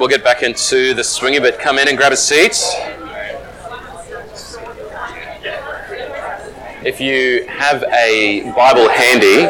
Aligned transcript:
we'll 0.00 0.08
get 0.08 0.24
back 0.24 0.42
into 0.42 0.94
the 0.94 1.04
swing 1.04 1.36
of 1.36 1.44
it. 1.44 1.58
Come 1.58 1.78
in 1.78 1.86
and 1.86 1.96
grab 1.96 2.10
a 2.10 2.16
seat. 2.16 2.56
If 6.82 6.98
you 7.02 7.46
have 7.46 7.84
a 7.84 8.50
Bible 8.56 8.88
handy, 8.88 9.42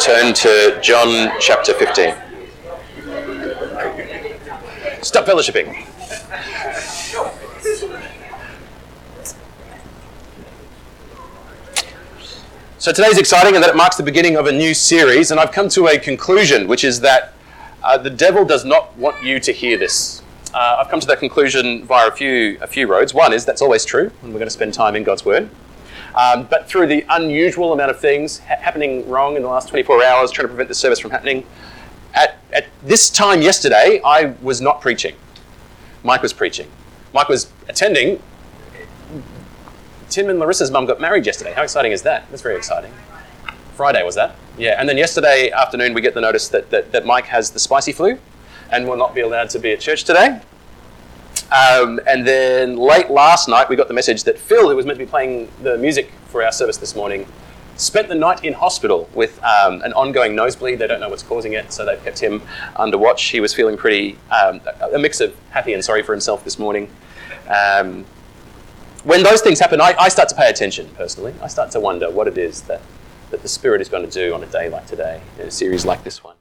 turn 0.00 0.34
to 0.34 0.80
John 0.82 1.30
chapter 1.38 1.72
15. 1.72 2.14
Stop 5.02 5.24
fellowshipping. 5.24 5.86
So 12.78 12.92
today's 12.92 13.18
exciting 13.18 13.54
in 13.54 13.60
that 13.60 13.70
it 13.70 13.76
marks 13.76 13.96
the 13.96 14.02
beginning 14.02 14.36
of 14.36 14.46
a 14.46 14.52
new 14.52 14.74
series, 14.74 15.30
and 15.30 15.38
I've 15.38 15.52
come 15.52 15.68
to 15.70 15.86
a 15.86 15.98
conclusion, 15.98 16.66
which 16.66 16.82
is 16.82 17.00
that 17.00 17.35
uh, 17.86 17.96
the 17.96 18.10
devil 18.10 18.44
does 18.44 18.64
not 18.64 18.96
want 18.96 19.22
you 19.22 19.38
to 19.38 19.52
hear 19.52 19.78
this. 19.78 20.20
Uh, 20.52 20.78
I've 20.80 20.88
come 20.88 20.98
to 20.98 21.06
that 21.06 21.20
conclusion 21.20 21.84
via 21.84 22.08
a 22.08 22.10
few, 22.10 22.58
a 22.60 22.66
few 22.66 22.88
roads. 22.88 23.14
One 23.14 23.32
is 23.32 23.44
that's 23.44 23.62
always 23.62 23.84
true, 23.84 24.10
and 24.22 24.32
we're 24.32 24.40
going 24.40 24.48
to 24.48 24.50
spend 24.50 24.74
time 24.74 24.96
in 24.96 25.04
God's 25.04 25.24
Word. 25.24 25.48
Um, 26.16 26.48
but 26.50 26.68
through 26.68 26.88
the 26.88 27.06
unusual 27.10 27.72
amount 27.72 27.92
of 27.92 28.00
things 28.00 28.40
ha- 28.40 28.56
happening 28.58 29.08
wrong 29.08 29.36
in 29.36 29.42
the 29.42 29.48
last 29.48 29.68
24 29.68 30.02
hours, 30.02 30.32
trying 30.32 30.46
to 30.46 30.48
prevent 30.48 30.68
the 30.68 30.74
service 30.74 30.98
from 30.98 31.12
happening, 31.12 31.46
at, 32.12 32.38
at 32.52 32.66
this 32.82 33.08
time 33.08 33.40
yesterday, 33.40 34.00
I 34.04 34.34
was 34.42 34.60
not 34.60 34.80
preaching. 34.80 35.14
Mike 36.02 36.22
was 36.22 36.32
preaching. 36.32 36.68
Mike 37.14 37.28
was 37.28 37.52
attending. 37.68 38.20
Tim 40.08 40.28
and 40.28 40.40
Larissa's 40.40 40.72
mum 40.72 40.86
got 40.86 41.00
married 41.00 41.24
yesterday. 41.24 41.52
How 41.52 41.62
exciting 41.62 41.92
is 41.92 42.02
that? 42.02 42.28
That's 42.30 42.42
very 42.42 42.56
exciting. 42.56 42.92
Friday 43.76 44.02
was 44.02 44.14
that? 44.14 44.34
Yeah, 44.56 44.80
and 44.80 44.88
then 44.88 44.96
yesterday 44.96 45.50
afternoon 45.50 45.92
we 45.92 46.00
get 46.00 46.14
the 46.14 46.20
notice 46.22 46.48
that, 46.48 46.70
that, 46.70 46.92
that 46.92 47.04
Mike 47.04 47.26
has 47.26 47.50
the 47.50 47.58
spicy 47.58 47.92
flu 47.92 48.18
and 48.72 48.88
will 48.88 48.96
not 48.96 49.14
be 49.14 49.20
allowed 49.20 49.50
to 49.50 49.58
be 49.58 49.70
at 49.72 49.80
church 49.80 50.04
today. 50.04 50.40
Um, 51.52 52.00
and 52.06 52.26
then 52.26 52.76
late 52.76 53.10
last 53.10 53.48
night 53.48 53.68
we 53.68 53.76
got 53.76 53.88
the 53.88 53.94
message 53.94 54.24
that 54.24 54.38
Phil, 54.38 54.70
who 54.70 54.74
was 54.74 54.86
meant 54.86 54.98
to 54.98 55.04
be 55.04 55.08
playing 55.08 55.50
the 55.62 55.76
music 55.76 56.10
for 56.28 56.42
our 56.42 56.52
service 56.52 56.78
this 56.78 56.96
morning, 56.96 57.26
spent 57.76 58.08
the 58.08 58.14
night 58.14 58.42
in 58.44 58.54
hospital 58.54 59.10
with 59.14 59.38
um, 59.44 59.82
an 59.82 59.92
ongoing 59.92 60.34
nosebleed. 60.34 60.78
They 60.78 60.86
don't 60.86 60.98
know 60.98 61.10
what's 61.10 61.22
causing 61.22 61.52
it, 61.52 61.70
so 61.70 61.84
they've 61.84 62.02
kept 62.02 62.18
him 62.18 62.40
under 62.76 62.96
watch. 62.96 63.24
He 63.24 63.40
was 63.40 63.52
feeling 63.54 63.76
pretty, 63.76 64.18
um, 64.30 64.62
a 64.80 64.98
mix 64.98 65.20
of 65.20 65.36
happy 65.50 65.74
and 65.74 65.84
sorry 65.84 66.02
for 66.02 66.12
himself 66.12 66.42
this 66.44 66.58
morning. 66.58 66.90
Um, 67.46 68.06
when 69.04 69.22
those 69.22 69.42
things 69.42 69.60
happen, 69.60 69.82
I, 69.82 69.94
I, 70.00 70.08
start 70.08 70.30
to 70.30 70.34
pay 70.34 70.48
attention 70.48 70.88
personally. 70.96 71.32
I 71.40 71.46
start 71.46 71.70
to 71.72 71.80
wonder 71.80 72.10
what 72.10 72.26
it 72.26 72.38
is 72.38 72.62
that 72.62 72.80
that 73.30 73.42
the 73.42 73.48
Spirit 73.48 73.80
is 73.80 73.88
going 73.88 74.08
to 74.08 74.10
do 74.10 74.34
on 74.34 74.42
a 74.42 74.46
day 74.46 74.68
like 74.68 74.86
today, 74.86 75.20
in 75.38 75.48
a 75.48 75.50
series 75.50 75.84
like 75.84 76.04
this 76.04 76.22
one. 76.22 76.36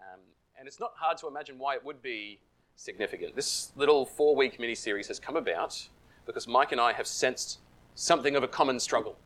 Um, 0.00 0.20
and 0.58 0.68
it's 0.68 0.78
not 0.78 0.92
hard 0.96 1.16
to 1.18 1.28
imagine 1.28 1.58
why 1.58 1.74
it 1.74 1.84
would 1.84 2.02
be 2.02 2.40
significant. 2.76 3.34
This 3.34 3.72
little 3.76 4.04
four 4.04 4.36
week 4.36 4.60
mini 4.60 4.74
series 4.74 5.08
has 5.08 5.18
come 5.18 5.36
about 5.36 5.88
because 6.26 6.46
Mike 6.46 6.72
and 6.72 6.80
I 6.80 6.92
have 6.92 7.06
sensed 7.06 7.58
something 7.94 8.36
of 8.36 8.42
a 8.42 8.48
common 8.48 8.78
struggle 8.78 9.16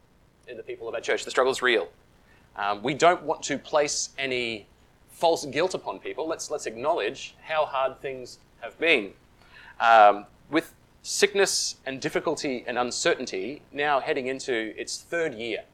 in 0.46 0.56
the 0.56 0.62
people 0.62 0.88
of 0.88 0.94
our 0.94 1.00
church. 1.00 1.24
The 1.24 1.30
struggle 1.30 1.52
is 1.52 1.62
real. 1.62 1.88
Um, 2.56 2.82
we 2.82 2.94
don't 2.94 3.22
want 3.22 3.42
to 3.44 3.58
place 3.58 4.10
any 4.16 4.66
false 5.10 5.44
guilt 5.46 5.74
upon 5.74 5.98
people. 5.98 6.28
Let's, 6.28 6.50
let's 6.50 6.66
acknowledge 6.66 7.34
how 7.42 7.64
hard 7.64 8.00
things 8.00 8.38
have 8.60 8.78
been. 8.78 9.12
Um, 9.80 10.26
with 10.50 10.72
sickness 11.02 11.76
and 11.86 12.00
difficulty 12.00 12.64
and 12.66 12.78
uncertainty 12.78 13.62
now 13.72 14.00
heading 14.00 14.28
into 14.28 14.72
its 14.80 14.98
third 15.02 15.34
year 15.34 15.64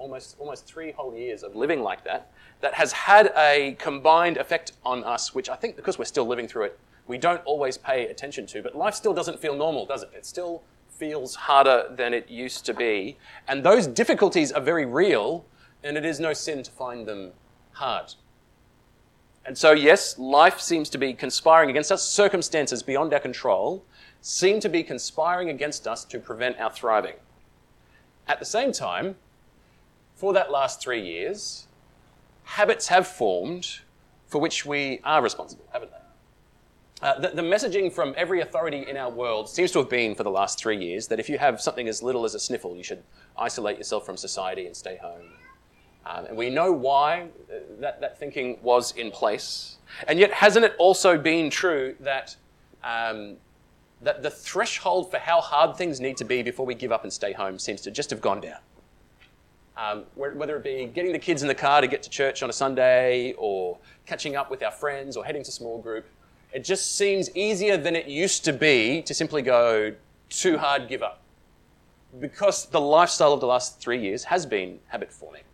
almost, 0.00 0.36
almost 0.38 0.66
three 0.66 0.90
whole 0.90 1.14
years 1.14 1.42
of 1.42 1.54
living 1.54 1.82
like 1.82 2.02
that, 2.04 2.32
that 2.60 2.74
has 2.74 2.90
had 2.90 3.32
a 3.36 3.76
combined 3.78 4.38
effect 4.38 4.72
on 4.84 5.04
us, 5.04 5.34
which 5.34 5.48
I 5.48 5.54
think 5.54 5.76
because 5.76 5.98
we're 5.98 6.06
still 6.06 6.26
living 6.26 6.48
through 6.48 6.64
it, 6.64 6.78
we 7.06 7.18
don't 7.18 7.42
always 7.44 7.76
pay 7.76 8.06
attention 8.06 8.46
to. 8.46 8.62
But 8.62 8.74
life 8.74 8.94
still 8.94 9.14
doesn't 9.14 9.38
feel 9.38 9.54
normal, 9.54 9.86
does 9.86 10.02
it? 10.02 10.10
It 10.16 10.26
still 10.26 10.62
feels 10.88 11.34
harder 11.34 11.86
than 11.90 12.14
it 12.14 12.28
used 12.28 12.66
to 12.66 12.74
be. 12.74 13.18
And 13.46 13.62
those 13.62 13.86
difficulties 13.86 14.52
are 14.52 14.60
very 14.60 14.86
real, 14.86 15.44
and 15.84 15.96
it 15.96 16.04
is 16.04 16.18
no 16.18 16.32
sin 16.32 16.62
to 16.62 16.70
find 16.70 17.06
them 17.06 17.32
hard. 17.72 18.14
And 19.46 19.56
so, 19.56 19.72
yes, 19.72 20.18
life 20.18 20.60
seems 20.60 20.90
to 20.90 20.98
be 20.98 21.12
conspiring 21.14 21.70
against 21.70 21.90
us. 21.90 22.02
Circumstances 22.06 22.82
beyond 22.82 23.12
our 23.12 23.20
control 23.20 23.84
seem 24.20 24.60
to 24.60 24.68
be 24.68 24.82
conspiring 24.82 25.48
against 25.48 25.86
us 25.86 26.04
to 26.04 26.18
prevent 26.18 26.60
our 26.60 26.70
thriving. 26.70 27.14
At 28.28 28.38
the 28.38 28.44
same 28.44 28.70
time, 28.70 29.16
for 30.20 30.34
that 30.34 30.50
last 30.50 30.82
three 30.82 31.00
years, 31.00 31.66
habits 32.44 32.88
have 32.88 33.06
formed 33.06 33.80
for 34.26 34.38
which 34.38 34.66
we 34.66 35.00
are 35.02 35.22
responsible, 35.22 35.64
haven't 35.72 35.90
they? 35.90 35.96
Uh, 37.00 37.18
the, 37.18 37.28
the, 37.28 37.40
messaging 37.40 37.90
from 37.90 38.12
every 38.18 38.42
authority 38.42 38.84
in 38.86 38.98
our 38.98 39.08
world 39.08 39.48
seems 39.48 39.70
to 39.70 39.78
have 39.78 39.88
been 39.88 40.14
for 40.14 40.22
the 40.22 40.30
last 40.30 40.58
three 40.58 40.76
years 40.76 41.08
that 41.08 41.18
if 41.18 41.30
you 41.30 41.38
have 41.38 41.58
something 41.58 41.88
as 41.88 42.02
little 42.02 42.26
as 42.26 42.34
a 42.34 42.38
sniffle, 42.38 42.76
you 42.76 42.82
should 42.82 43.02
isolate 43.38 43.78
yourself 43.78 44.04
from 44.04 44.18
society 44.18 44.66
and 44.66 44.76
stay 44.76 44.98
home. 44.98 45.22
Um, 46.04 46.26
and 46.26 46.36
we 46.36 46.50
know 46.50 46.70
why 46.70 47.28
that, 47.78 48.02
that 48.02 48.18
thinking 48.18 48.58
was 48.60 48.92
in 48.96 49.10
place. 49.10 49.78
And 50.06 50.18
yet, 50.18 50.32
hasn't 50.32 50.66
it 50.66 50.74
also 50.78 51.16
been 51.16 51.48
true 51.48 51.96
that, 52.00 52.36
um, 52.84 53.36
that 54.02 54.22
the 54.22 54.30
threshold 54.30 55.10
for 55.10 55.16
how 55.16 55.40
hard 55.40 55.78
things 55.78 55.98
need 55.98 56.18
to 56.18 56.24
be 56.24 56.42
before 56.42 56.66
we 56.66 56.74
give 56.74 56.92
up 56.92 57.04
and 57.04 57.12
stay 57.12 57.32
home 57.32 57.58
seems 57.58 57.80
to 57.82 57.90
just 57.90 58.10
have 58.10 58.20
gone 58.20 58.42
down? 58.42 58.58
Um, 59.80 60.04
whether 60.14 60.56
it 60.56 60.62
be 60.62 60.90
getting 60.94 61.10
the 61.10 61.18
kids 61.18 61.40
in 61.40 61.48
the 61.48 61.54
car 61.54 61.80
to 61.80 61.86
get 61.86 62.02
to 62.02 62.10
church 62.10 62.42
on 62.42 62.50
a 62.50 62.52
Sunday 62.52 63.32
or 63.38 63.78
catching 64.04 64.36
up 64.36 64.50
with 64.50 64.62
our 64.62 64.70
friends 64.70 65.16
or 65.16 65.24
heading 65.24 65.42
to 65.42 65.50
small 65.50 65.80
group, 65.80 66.04
it 66.52 66.64
just 66.64 66.96
seems 66.96 67.34
easier 67.34 67.78
than 67.78 67.96
it 67.96 68.06
used 68.06 68.44
to 68.44 68.52
be 68.52 69.00
to 69.02 69.14
simply 69.14 69.40
go 69.40 69.94
too 70.28 70.58
hard, 70.58 70.86
give 70.86 71.02
up. 71.02 71.22
Because 72.20 72.66
the 72.66 72.80
lifestyle 72.80 73.32
of 73.32 73.40
the 73.40 73.46
last 73.46 73.80
three 73.80 73.98
years 73.98 74.24
has 74.24 74.44
been 74.44 74.80
habit 74.88 75.10
forming. 75.10 75.44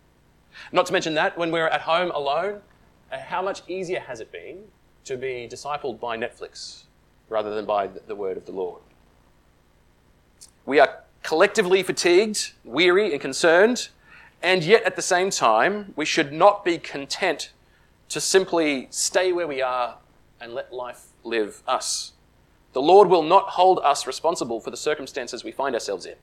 Not 0.73 0.87
to 0.87 0.93
mention 0.93 1.13
that 1.13 1.37
when 1.37 1.49
we're 1.49 1.69
at 1.69 1.81
home 1.81 2.11
alone, 2.11 2.59
uh, 3.13 3.19
how 3.19 3.41
much 3.41 3.61
easier 3.69 4.01
has 4.01 4.19
it 4.19 4.29
been 4.33 4.59
to 5.05 5.15
be 5.15 5.47
discipled 5.49 6.01
by 6.01 6.17
Netflix 6.17 6.83
rather 7.29 7.55
than 7.55 7.63
by 7.63 7.87
the 7.87 8.15
word 8.15 8.35
of 8.35 8.45
the 8.45 8.51
Lord? 8.51 8.81
We 10.65 10.81
are 10.81 11.03
collectively 11.23 11.81
fatigued, 11.81 12.51
weary, 12.65 13.13
and 13.13 13.21
concerned 13.21 13.87
and 14.41 14.63
yet, 14.63 14.83
at 14.83 14.95
the 14.95 15.01
same 15.01 15.29
time, 15.29 15.93
we 15.95 16.05
should 16.05 16.31
not 16.31 16.63
be 16.63 16.77
content 16.77 17.51
to 18.09 18.21
simply 18.21 18.87
stay 18.91 19.31
where 19.31 19.47
we 19.47 19.61
are 19.61 19.97
and 20.39 20.53
let 20.53 20.71
life 20.71 21.07
live 21.23 21.63
us. 21.67 22.13
The 22.73 22.81
Lord 22.81 23.09
will 23.09 23.23
not 23.23 23.49
hold 23.49 23.79
us 23.79 24.05
responsible 24.05 24.59
for 24.59 24.69
the 24.69 24.77
circumstances 24.77 25.43
we 25.43 25.51
find 25.51 25.73
ourselves 25.73 26.05
in, 26.05 26.15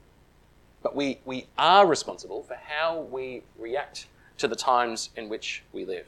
but 0.81 0.95
we, 0.95 1.19
we 1.25 1.47
are 1.57 1.85
responsible 1.85 2.43
for 2.43 2.55
how 2.55 3.01
we 3.01 3.43
react 3.59 4.07
to 4.37 4.47
the 4.47 4.55
times 4.55 5.09
in 5.17 5.27
which 5.27 5.63
we 5.73 5.85
live. 5.85 6.07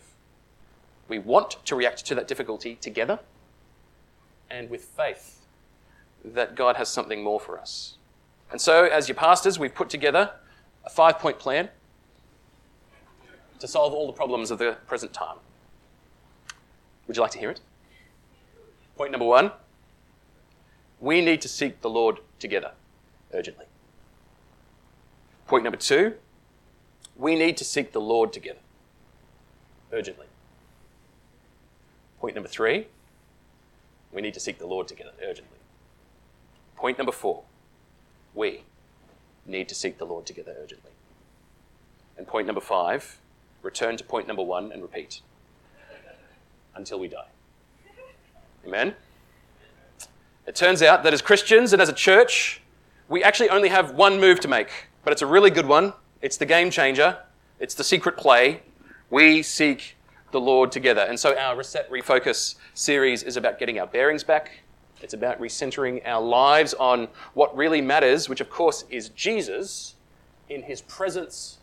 We 1.09 1.19
want 1.19 1.57
to 1.66 1.75
react 1.75 2.06
to 2.06 2.16
that 2.16 2.28
difficulty 2.28 2.75
together 2.75 3.19
and 4.50 4.69
with 4.69 4.84
faith 4.85 5.41
that 6.24 6.56
God 6.56 6.78
has 6.78 6.89
something 6.89 7.24
more 7.24 7.39
for 7.39 7.59
us. 7.59 7.95
And 8.50 8.62
so, 8.62 8.85
as 8.85 9.09
your 9.09 9.16
pastors, 9.16 9.59
we've 9.59 9.75
put 9.75 9.89
together 9.89 10.31
a 10.85 10.89
five 10.89 11.19
point 11.19 11.38
plan 11.39 11.69
to 13.59 13.68
solve 13.68 13.94
all 13.94 14.07
the 14.07 14.13
problems 14.13 14.51
of 14.51 14.59
the 14.59 14.78
present 14.88 15.13
time. 15.13 15.38
Would 17.07 17.16
you 17.16 17.22
like 17.22 17.31
to 17.31 17.40
hear 17.40 17.50
it? 17.50 17.62
Point 18.95 19.12
number 19.12 19.25
one 19.25 19.51
we 21.00 21.22
need 21.22 21.41
to 21.41 21.47
seek 21.47 21.81
the 21.81 21.89
Lord 21.89 22.19
together 22.39 22.71
urgently. 23.33 23.65
Point 25.45 25.63
number 25.63 25.77
two 25.77 26.15
we 27.15 27.36
need 27.36 27.57
to 27.57 27.63
seek 27.63 27.92
the 27.92 28.01
Lord 28.01 28.33
together 28.33 28.59
urgently. 29.92 30.27
Point 32.19 32.36
number 32.36 32.50
three 32.50 32.88
we 34.12 34.21
need 34.21 34.33
to 34.33 34.39
seek 34.39 34.57
the 34.57 34.68
Lord 34.68 34.88
together 34.88 35.12
urgently. 35.24 35.57
Point 36.75 36.98
number 36.98 37.12
four 37.12 37.44
we 38.33 38.63
need 39.45 39.69
to 39.69 39.75
seek 39.75 39.98
the 39.98 40.06
Lord 40.06 40.25
together 40.25 40.56
urgently. 40.60 40.92
And 42.18 42.27
point 42.27 42.48
number 42.48 42.62
five 42.62 43.19
return 43.68 43.98
to 43.98 44.04
point 44.04 44.28
number 44.28 44.42
one 44.42 44.72
and 44.72 44.81
repeat 44.81 45.19
until 46.74 47.00
we 47.00 47.10
die. 47.10 47.28
Amen? 48.66 48.96
It 50.48 50.56
turns 50.56 50.81
out 50.81 51.04
that 51.04 51.14
as 51.14 51.22
Christians 51.22 51.74
and 51.74 51.81
as 51.81 51.90
a 51.90 51.94
church, 51.94 52.62
we 53.10 53.22
actually 53.24 53.50
only 53.50 53.68
have 53.68 53.94
one 53.94 54.22
move 54.22 54.40
to 54.40 54.48
make, 54.48 54.69
but 55.04 55.12
it's 55.12 55.22
a 55.22 55.28
really 55.28 55.50
good 55.50 55.66
one. 55.66 55.94
It's 56.22 56.38
the 56.38 56.46
game 56.46 56.72
changer, 56.72 57.18
it's 57.60 57.75
the 57.75 57.84
secret 57.84 58.16
play. 58.16 58.62
We 59.10 59.44
seek 59.44 59.98
the 60.31 60.40
Lord 60.40 60.72
together. 60.72 61.02
And 61.02 61.20
so 61.20 61.38
our 61.38 61.56
Reset 61.58 61.90
Refocus 61.92 62.56
series 62.74 63.24
is 63.24 63.38
about 63.38 63.60
getting 63.60 63.80
our 63.80 63.88
bearings 63.88 64.24
back. 64.24 64.60
It's 65.02 65.13
about 65.13 65.40
recentering 65.40 66.02
our 66.06 66.22
lives 66.22 66.74
on 66.74 67.08
what 67.34 67.56
really 67.56 67.81
matters, 67.81 68.30
which 68.30 68.42
of 68.42 68.50
course 68.50 68.86
is 68.90 69.10
Jesus 69.10 69.96
in 70.50 70.63
his 70.63 70.81
presence 70.81 71.58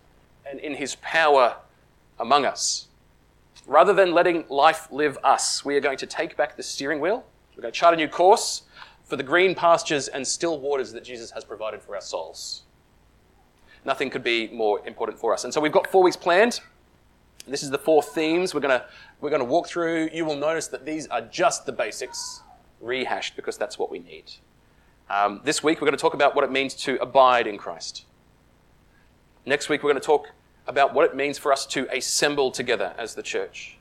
and 0.48 0.60
in 0.60 0.74
his 0.74 0.96
power 0.96 1.56
among 2.18 2.44
us. 2.44 2.88
Rather 3.66 3.92
than 3.92 4.12
letting 4.12 4.44
life 4.48 4.88
live 4.90 5.18
us, 5.24 5.64
we 5.64 5.76
are 5.76 5.80
going 5.80 5.98
to 5.98 6.06
take 6.06 6.36
back 6.36 6.56
the 6.56 6.62
steering 6.62 7.00
wheel. 7.00 7.24
We're 7.56 7.62
going 7.62 7.72
to 7.72 7.78
chart 7.78 7.94
a 7.94 7.96
new 7.96 8.08
course 8.08 8.62
for 9.04 9.16
the 9.16 9.22
green 9.22 9.54
pastures 9.54 10.08
and 10.08 10.26
still 10.26 10.58
waters 10.58 10.92
that 10.92 11.04
Jesus 11.04 11.30
has 11.30 11.44
provided 11.44 11.82
for 11.82 11.94
our 11.94 12.00
souls. 12.00 12.62
Nothing 13.84 14.10
could 14.10 14.24
be 14.24 14.48
more 14.48 14.86
important 14.86 15.18
for 15.18 15.32
us. 15.32 15.44
And 15.44 15.52
so 15.52 15.60
we've 15.60 15.72
got 15.72 15.86
four 15.86 16.02
weeks 16.02 16.16
planned. 16.16 16.60
This 17.46 17.62
is 17.62 17.70
the 17.70 17.78
four 17.78 18.02
themes 18.02 18.54
we're 18.54 18.60
going 18.60 18.78
to, 18.78 18.86
we're 19.20 19.30
going 19.30 19.42
to 19.42 19.46
walk 19.46 19.68
through. 19.68 20.08
You 20.12 20.24
will 20.24 20.36
notice 20.36 20.68
that 20.68 20.86
these 20.86 21.06
are 21.08 21.20
just 21.20 21.66
the 21.66 21.72
basics, 21.72 22.42
rehashed, 22.80 23.36
because 23.36 23.58
that's 23.58 23.78
what 23.78 23.90
we 23.90 23.98
need. 23.98 24.32
Um, 25.10 25.42
this 25.44 25.62
week, 25.62 25.80
we're 25.80 25.86
going 25.86 25.96
to 25.96 26.00
talk 26.00 26.14
about 26.14 26.34
what 26.34 26.44
it 26.44 26.50
means 26.50 26.74
to 26.74 26.96
abide 27.02 27.46
in 27.46 27.58
Christ. 27.58 28.06
Next 29.44 29.68
week, 29.68 29.82
we're 29.82 29.90
going 29.90 30.00
to 30.00 30.06
talk 30.06 30.30
about 30.66 30.94
what 30.94 31.04
it 31.04 31.14
means 31.14 31.38
for 31.38 31.52
us 31.52 31.66
to 31.66 31.86
assemble 31.94 32.50
together 32.50 32.94
as 32.98 33.14
the 33.14 33.22
church. 33.22 33.76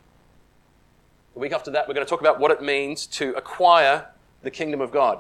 The 1.33 1.39
week 1.39 1.51
after 1.51 1.71
that, 1.71 1.87
we're 1.87 1.93
going 1.93 2.05
to 2.05 2.09
talk 2.09 2.21
about 2.21 2.39
what 2.39 2.51
it 2.51 2.61
means 2.61 3.07
to 3.07 3.33
acquire 3.33 4.07
the 4.41 4.51
kingdom 4.51 4.81
of 4.81 4.91
God. 4.91 5.19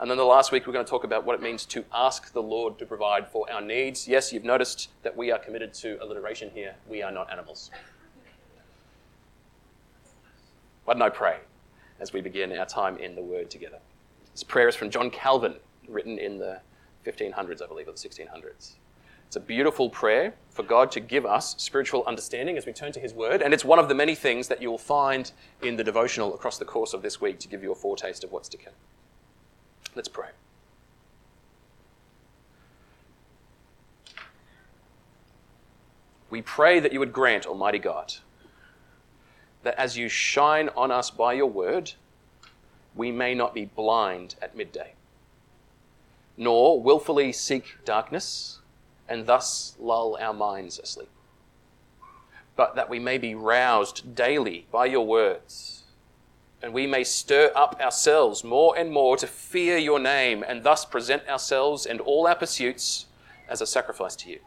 And 0.00 0.10
then 0.10 0.16
the 0.16 0.24
last 0.24 0.50
week, 0.50 0.66
we're 0.66 0.72
going 0.72 0.84
to 0.84 0.90
talk 0.90 1.04
about 1.04 1.24
what 1.24 1.34
it 1.34 1.42
means 1.42 1.64
to 1.66 1.84
ask 1.94 2.32
the 2.32 2.42
Lord 2.42 2.78
to 2.78 2.86
provide 2.86 3.28
for 3.28 3.50
our 3.52 3.60
needs. 3.60 4.08
Yes, 4.08 4.32
you've 4.32 4.44
noticed 4.44 4.88
that 5.02 5.16
we 5.16 5.30
are 5.30 5.38
committed 5.38 5.74
to 5.74 6.02
alliteration 6.02 6.50
here. 6.50 6.74
We 6.88 7.02
are 7.02 7.12
not 7.12 7.30
animals. 7.30 7.70
Why 10.84 10.94
don't 10.94 11.02
I 11.02 11.10
pray 11.10 11.38
as 12.00 12.12
we 12.12 12.22
begin 12.22 12.56
our 12.58 12.66
time 12.66 12.96
in 12.96 13.14
the 13.14 13.22
Word 13.22 13.50
together? 13.50 13.78
This 14.32 14.42
prayer 14.42 14.68
is 14.68 14.74
from 14.74 14.90
John 14.90 15.10
Calvin, 15.10 15.56
written 15.86 16.18
in 16.18 16.38
the 16.38 16.60
1500s, 17.06 17.62
I 17.62 17.66
believe, 17.66 17.86
or 17.86 17.92
the 17.92 17.98
1600s. 17.98 18.72
It's 19.30 19.36
a 19.36 19.38
beautiful 19.38 19.88
prayer 19.88 20.34
for 20.50 20.64
God 20.64 20.90
to 20.90 20.98
give 20.98 21.24
us 21.24 21.54
spiritual 21.56 22.02
understanding 22.04 22.58
as 22.58 22.66
we 22.66 22.72
turn 22.72 22.90
to 22.90 22.98
His 22.98 23.14
Word, 23.14 23.42
and 23.42 23.54
it's 23.54 23.64
one 23.64 23.78
of 23.78 23.88
the 23.88 23.94
many 23.94 24.16
things 24.16 24.48
that 24.48 24.60
you 24.60 24.68
will 24.68 24.76
find 24.76 25.30
in 25.62 25.76
the 25.76 25.84
devotional 25.84 26.34
across 26.34 26.58
the 26.58 26.64
course 26.64 26.92
of 26.92 27.02
this 27.02 27.20
week 27.20 27.38
to 27.38 27.46
give 27.46 27.62
you 27.62 27.70
a 27.70 27.76
foretaste 27.76 28.24
of 28.24 28.32
what's 28.32 28.48
to 28.48 28.56
come. 28.56 28.72
Let's 29.94 30.08
pray. 30.08 30.30
We 36.28 36.42
pray 36.42 36.80
that 36.80 36.92
you 36.92 36.98
would 36.98 37.12
grant, 37.12 37.46
Almighty 37.46 37.78
God, 37.78 38.14
that 39.62 39.78
as 39.78 39.96
you 39.96 40.08
shine 40.08 40.70
on 40.76 40.90
us 40.90 41.08
by 41.08 41.34
your 41.34 41.46
word, 41.46 41.92
we 42.96 43.12
may 43.12 43.36
not 43.36 43.54
be 43.54 43.66
blind 43.66 44.34
at 44.42 44.56
midday, 44.56 44.94
nor 46.36 46.82
wilfully 46.82 47.30
seek 47.30 47.76
darkness 47.84 48.59
and 49.10 49.26
thus 49.26 49.74
lull 49.80 50.16
our 50.20 50.32
minds 50.32 50.78
asleep. 50.78 51.10
But 52.54 52.76
that 52.76 52.88
we 52.88 53.00
may 53.00 53.18
be 53.18 53.34
roused 53.34 54.14
daily 54.14 54.66
by 54.70 54.86
your 54.86 55.04
words, 55.04 55.82
and 56.62 56.72
we 56.72 56.86
may 56.86 57.02
stir 57.02 57.50
up 57.56 57.80
ourselves 57.80 58.44
more 58.44 58.78
and 58.78 58.92
more 58.92 59.16
to 59.16 59.26
fear 59.26 59.76
your 59.76 59.98
name, 59.98 60.44
and 60.46 60.62
thus 60.62 60.84
present 60.84 61.28
ourselves 61.28 61.84
and 61.84 62.00
all 62.00 62.26
our 62.26 62.36
pursuits 62.36 63.06
as 63.48 63.60
a 63.60 63.66
sacrifice 63.66 64.14
to 64.16 64.30
you. 64.30 64.38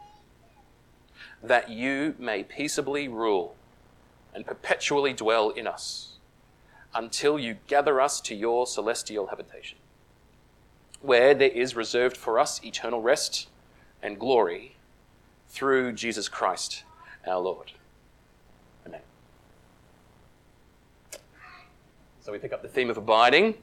That 1.43 1.69
you 1.69 2.15
may 2.17 2.43
peaceably 2.43 3.09
rule 3.09 3.55
and 4.33 4.45
perpetually 4.45 5.11
dwell 5.11 5.49
in 5.49 5.67
us 5.67 6.13
until 6.95 7.37
you 7.37 7.57
gather 7.67 7.99
us 7.99 8.21
to 8.21 8.35
your 8.35 8.65
celestial 8.65 9.27
habitation, 9.27 9.79
where 11.01 11.33
there 11.33 11.49
is 11.49 11.75
reserved 11.75 12.15
for 12.15 12.39
us 12.39 12.63
eternal 12.63 13.01
rest 13.01 13.49
and 14.03 14.19
glory 14.19 14.75
through 15.47 15.93
Jesus 15.93 16.27
Christ 16.27 16.83
our 17.25 17.39
Lord. 17.39 17.71
Amen. 18.85 18.99
So 22.21 22.31
we 22.31 22.37
pick 22.37 22.51
up 22.51 22.61
the 22.61 22.67
theme 22.67 22.89
of 22.89 22.97
abiding. 22.97 23.55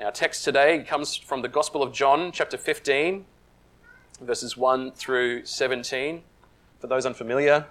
Our 0.00 0.12
text 0.12 0.44
today 0.44 0.84
comes 0.86 1.16
from 1.16 1.42
the 1.42 1.48
Gospel 1.48 1.82
of 1.82 1.92
John, 1.92 2.30
chapter 2.30 2.56
15, 2.56 3.24
verses 4.20 4.56
1 4.56 4.92
through 4.92 5.44
17. 5.44 6.22
For 6.78 6.86
those 6.86 7.04
unfamiliar, 7.04 7.66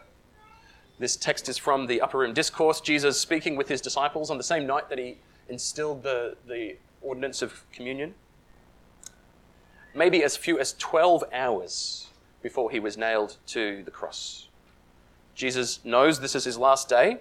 this 1.00 1.16
text 1.16 1.48
is 1.48 1.58
from 1.58 1.88
the 1.88 2.02
Upper 2.02 2.18
Room 2.18 2.34
Discourse, 2.34 2.82
Jesus 2.82 3.18
speaking 3.18 3.56
with 3.56 3.70
his 3.70 3.80
disciples 3.80 4.30
on 4.30 4.38
the 4.38 4.44
same 4.44 4.68
night 4.68 4.90
that 4.90 4.98
he 4.98 5.18
instilled 5.48 6.04
the, 6.04 6.36
the 6.46 6.76
ordinance 7.02 7.42
of 7.42 7.64
communion. 7.72 8.16
Maybe 9.96 10.24
as 10.24 10.36
few 10.36 10.60
as 10.60 10.74
12 10.74 11.24
hours 11.32 12.07
before 12.48 12.72
he 12.72 12.80
was 12.80 12.96
nailed 12.96 13.36
to 13.46 13.84
the 13.84 13.92
cross. 13.92 14.48
Jesus 15.36 15.84
knows 15.84 16.18
this 16.18 16.34
is 16.34 16.46
his 16.46 16.58
last 16.58 16.88
day, 16.88 17.18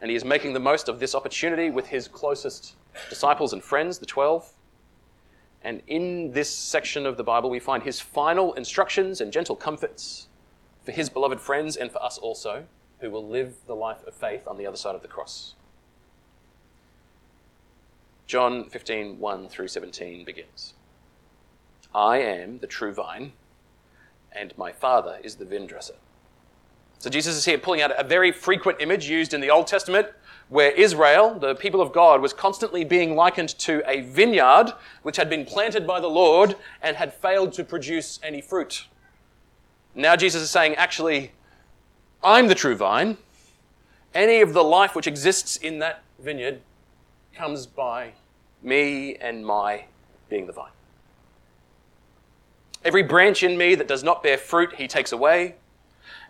and 0.00 0.08
he 0.08 0.14
is 0.14 0.24
making 0.24 0.52
the 0.52 0.60
most 0.60 0.88
of 0.88 1.00
this 1.00 1.16
opportunity 1.16 1.68
with 1.68 1.88
his 1.88 2.06
closest 2.06 2.76
disciples 3.08 3.52
and 3.52 3.60
friends, 3.60 3.98
the 3.98 4.06
12. 4.06 4.52
And 5.64 5.82
in 5.88 6.30
this 6.30 6.48
section 6.48 7.06
of 7.06 7.16
the 7.16 7.24
Bible, 7.24 7.50
we 7.50 7.58
find 7.58 7.82
his 7.82 7.98
final 7.98 8.52
instructions 8.52 9.20
and 9.20 9.32
gentle 9.32 9.56
comforts 9.56 10.28
for 10.84 10.92
his 10.92 11.10
beloved 11.10 11.40
friends 11.40 11.74
and 11.74 11.90
for 11.90 12.00
us 12.00 12.16
also, 12.16 12.62
who 13.00 13.10
will 13.10 13.26
live 13.26 13.56
the 13.66 13.74
life 13.74 14.06
of 14.06 14.14
faith 14.14 14.46
on 14.46 14.58
the 14.58 14.64
other 14.64 14.76
side 14.76 14.94
of 14.94 15.02
the 15.02 15.08
cross. 15.08 15.56
John 18.28 18.70
15, 18.70 19.18
1 19.18 19.48
through 19.48 19.66
17 19.66 20.24
begins. 20.24 20.74
I 21.92 22.18
am 22.18 22.60
the 22.60 22.68
true 22.68 22.92
vine 22.92 23.32
and 24.32 24.56
my 24.56 24.72
Father 24.72 25.18
is 25.22 25.36
the 25.36 25.44
vine 25.44 25.66
dresser. 25.66 25.94
So 26.98 27.08
Jesus 27.08 27.34
is 27.34 27.44
here 27.46 27.56
pulling 27.58 27.80
out 27.80 27.98
a 27.98 28.04
very 28.04 28.30
frequent 28.30 28.80
image 28.80 29.08
used 29.08 29.32
in 29.32 29.40
the 29.40 29.50
Old 29.50 29.66
Testament 29.66 30.08
where 30.50 30.70
Israel, 30.72 31.38
the 31.38 31.54
people 31.54 31.80
of 31.80 31.92
God, 31.92 32.20
was 32.20 32.32
constantly 32.32 32.84
being 32.84 33.14
likened 33.14 33.50
to 33.60 33.82
a 33.86 34.02
vineyard 34.02 34.72
which 35.02 35.16
had 35.16 35.30
been 35.30 35.46
planted 35.46 35.86
by 35.86 36.00
the 36.00 36.08
Lord 36.08 36.56
and 36.82 36.96
had 36.96 37.14
failed 37.14 37.52
to 37.54 37.64
produce 37.64 38.20
any 38.22 38.42
fruit. 38.42 38.86
Now 39.94 40.14
Jesus 40.16 40.42
is 40.42 40.50
saying, 40.50 40.74
actually, 40.74 41.32
I'm 42.22 42.48
the 42.48 42.54
true 42.54 42.76
vine. 42.76 43.16
Any 44.12 44.40
of 44.40 44.52
the 44.52 44.64
life 44.64 44.94
which 44.94 45.06
exists 45.06 45.56
in 45.56 45.78
that 45.78 46.02
vineyard 46.18 46.60
comes 47.34 47.66
by 47.66 48.12
me 48.62 49.16
and 49.16 49.46
my 49.46 49.84
being 50.28 50.46
the 50.46 50.52
vine. 50.52 50.72
Every 52.84 53.02
branch 53.02 53.42
in 53.42 53.58
me 53.58 53.74
that 53.74 53.88
does 53.88 54.02
not 54.02 54.22
bear 54.22 54.38
fruit, 54.38 54.74
he 54.76 54.88
takes 54.88 55.12
away. 55.12 55.56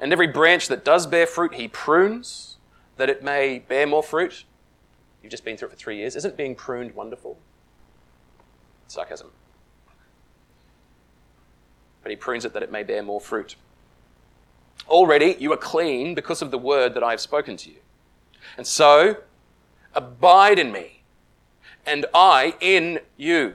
And 0.00 0.12
every 0.12 0.26
branch 0.26 0.68
that 0.68 0.84
does 0.84 1.06
bear 1.06 1.26
fruit, 1.26 1.54
he 1.54 1.68
prunes, 1.68 2.56
that 2.96 3.08
it 3.08 3.22
may 3.22 3.60
bear 3.60 3.86
more 3.86 4.02
fruit. 4.02 4.44
You've 5.22 5.30
just 5.30 5.44
been 5.44 5.56
through 5.56 5.68
it 5.68 5.72
for 5.72 5.76
three 5.76 5.98
years. 5.98 6.16
Isn't 6.16 6.36
being 6.36 6.54
pruned 6.54 6.94
wonderful? 6.94 7.38
Sarcasm. 8.88 9.30
But 12.02 12.10
he 12.10 12.16
prunes 12.16 12.44
it 12.44 12.52
that 12.54 12.62
it 12.62 12.72
may 12.72 12.82
bear 12.82 13.02
more 13.02 13.20
fruit. 13.20 13.56
Already 14.88 15.36
you 15.38 15.52
are 15.52 15.58
clean 15.58 16.14
because 16.14 16.42
of 16.42 16.50
the 16.50 16.58
word 16.58 16.94
that 16.94 17.02
I 17.02 17.10
have 17.10 17.20
spoken 17.20 17.56
to 17.58 17.70
you. 17.70 17.76
And 18.56 18.66
so, 18.66 19.18
abide 19.94 20.58
in 20.58 20.72
me, 20.72 21.02
and 21.86 22.06
I 22.14 22.54
in 22.60 23.00
you. 23.16 23.54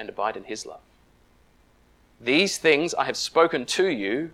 and 0.00 0.08
abide 0.08 0.36
in 0.36 0.44
his 0.44 0.64
love. 0.64 0.80
These 2.20 2.58
things 2.58 2.94
I 2.94 3.04
have 3.04 3.16
spoken 3.16 3.66
to 3.66 3.86
you, 3.86 4.30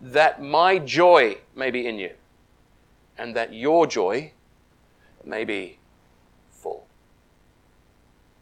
that 0.00 0.42
my 0.42 0.78
joy 0.78 1.38
may 1.56 1.70
be 1.70 1.86
in 1.86 1.98
you, 1.98 2.10
and 3.18 3.34
that 3.34 3.52
your 3.52 3.86
joy 3.86 4.32
may 5.24 5.44
be 5.44 5.78
full. 6.50 6.86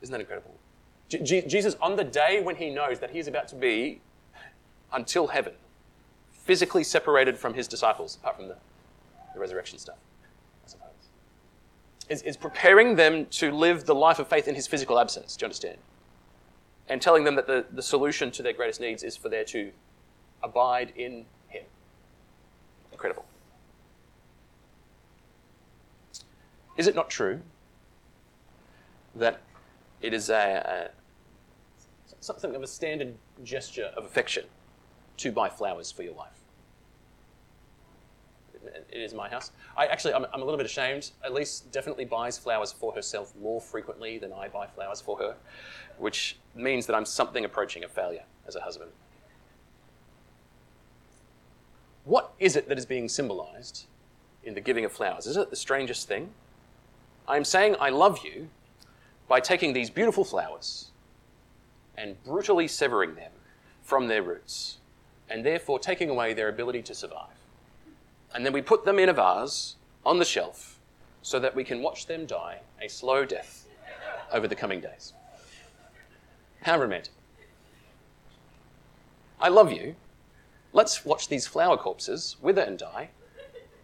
Isn't 0.02 0.12
that 0.12 0.20
incredible? 0.20 0.54
Jesus, 1.08 1.74
on 1.80 1.96
the 1.96 2.04
day 2.04 2.42
when 2.42 2.56
he 2.56 2.70
knows 2.70 2.98
that 2.98 3.10
he 3.10 3.18
is 3.18 3.28
about 3.28 3.48
to 3.48 3.54
be 3.54 4.00
until 4.92 5.28
heaven, 5.28 5.54
physically 6.32 6.84
separated 6.84 7.38
from 7.38 7.54
his 7.54 7.66
disciples, 7.66 8.18
apart 8.20 8.36
from 8.36 8.48
the, 8.48 8.56
the 9.32 9.40
resurrection 9.40 9.78
stuff, 9.78 9.96
I 10.66 10.68
suppose, 10.68 10.88
is, 12.08 12.22
is 12.22 12.36
preparing 12.36 12.94
them 12.94 13.26
to 13.26 13.50
live 13.50 13.86
the 13.86 13.94
life 13.94 14.18
of 14.18 14.28
faith 14.28 14.48
in 14.48 14.54
his 14.54 14.66
physical 14.66 14.98
absence. 14.98 15.36
Do 15.36 15.44
you 15.44 15.46
understand? 15.46 15.78
And 16.88 17.02
telling 17.02 17.24
them 17.24 17.36
that 17.36 17.46
the, 17.46 17.66
the 17.70 17.82
solution 17.82 18.30
to 18.32 18.42
their 18.42 18.52
greatest 18.52 18.80
needs 18.80 19.02
is 19.02 19.16
for 19.16 19.28
there 19.28 19.44
to 19.44 19.72
abide 20.42 20.92
in 20.96 21.26
him. 21.48 21.64
Incredible. 22.92 23.26
Is 26.76 26.86
it 26.86 26.94
not 26.94 27.10
true 27.10 27.40
that 29.16 29.40
it 30.00 30.14
is 30.14 30.30
a, 30.30 30.90
a 32.14 32.14
something 32.20 32.54
of 32.54 32.62
a 32.62 32.66
standard 32.66 33.14
gesture 33.42 33.90
of 33.96 34.04
affection 34.04 34.44
to 35.18 35.32
buy 35.32 35.48
flowers 35.48 35.90
for 35.90 36.02
your 36.02 36.14
wife? 36.14 36.38
It 38.64 38.98
is 38.98 39.14
my 39.14 39.28
house. 39.28 39.52
I 39.76 39.86
actually, 39.86 40.14
I'm, 40.14 40.26
I'm 40.32 40.42
a 40.42 40.44
little 40.44 40.58
bit 40.58 40.66
ashamed. 40.66 41.10
Elise 41.24 41.60
definitely 41.72 42.04
buys 42.04 42.38
flowers 42.38 42.72
for 42.72 42.92
herself 42.92 43.34
more 43.40 43.60
frequently 43.60 44.18
than 44.18 44.32
I 44.32 44.48
buy 44.48 44.66
flowers 44.66 45.00
for 45.00 45.18
her, 45.18 45.36
which 45.98 46.38
means 46.54 46.86
that 46.86 46.94
I'm 46.94 47.04
something 47.04 47.44
approaching 47.44 47.84
a 47.84 47.88
failure 47.88 48.24
as 48.46 48.56
a 48.56 48.60
husband. 48.60 48.90
What 52.04 52.32
is 52.38 52.56
it 52.56 52.68
that 52.68 52.78
is 52.78 52.86
being 52.86 53.08
symbolized 53.08 53.86
in 54.42 54.54
the 54.54 54.60
giving 54.60 54.84
of 54.84 54.92
flowers? 54.92 55.26
Is 55.26 55.36
it 55.36 55.50
the 55.50 55.56
strangest 55.56 56.08
thing? 56.08 56.30
I'm 57.28 57.44
saying 57.44 57.76
I 57.78 57.90
love 57.90 58.24
you 58.24 58.48
by 59.28 59.40
taking 59.40 59.74
these 59.74 59.90
beautiful 59.90 60.24
flowers 60.24 60.90
and 61.98 62.22
brutally 62.24 62.66
severing 62.66 63.14
them 63.14 63.32
from 63.82 64.06
their 64.08 64.22
roots, 64.22 64.78
and 65.28 65.44
therefore 65.44 65.78
taking 65.78 66.08
away 66.08 66.32
their 66.32 66.48
ability 66.48 66.82
to 66.82 66.94
survive. 66.94 67.37
And 68.34 68.44
then 68.44 68.52
we 68.52 68.62
put 68.62 68.84
them 68.84 68.98
in 68.98 69.08
a 69.08 69.12
vase 69.12 69.76
on 70.04 70.18
the 70.18 70.24
shelf 70.24 70.78
so 71.22 71.38
that 71.38 71.54
we 71.54 71.64
can 71.64 71.82
watch 71.82 72.06
them 72.06 72.26
die 72.26 72.60
a 72.80 72.88
slow 72.88 73.24
death 73.24 73.66
over 74.32 74.46
the 74.46 74.54
coming 74.54 74.80
days. 74.80 75.12
How 76.62 76.78
romantic. 76.78 77.12
I 79.40 79.48
love 79.48 79.72
you. 79.72 79.94
Let's 80.72 81.04
watch 81.04 81.28
these 81.28 81.46
flower 81.46 81.76
corpses 81.76 82.36
wither 82.42 82.60
and 82.60 82.78
die, 82.78 83.10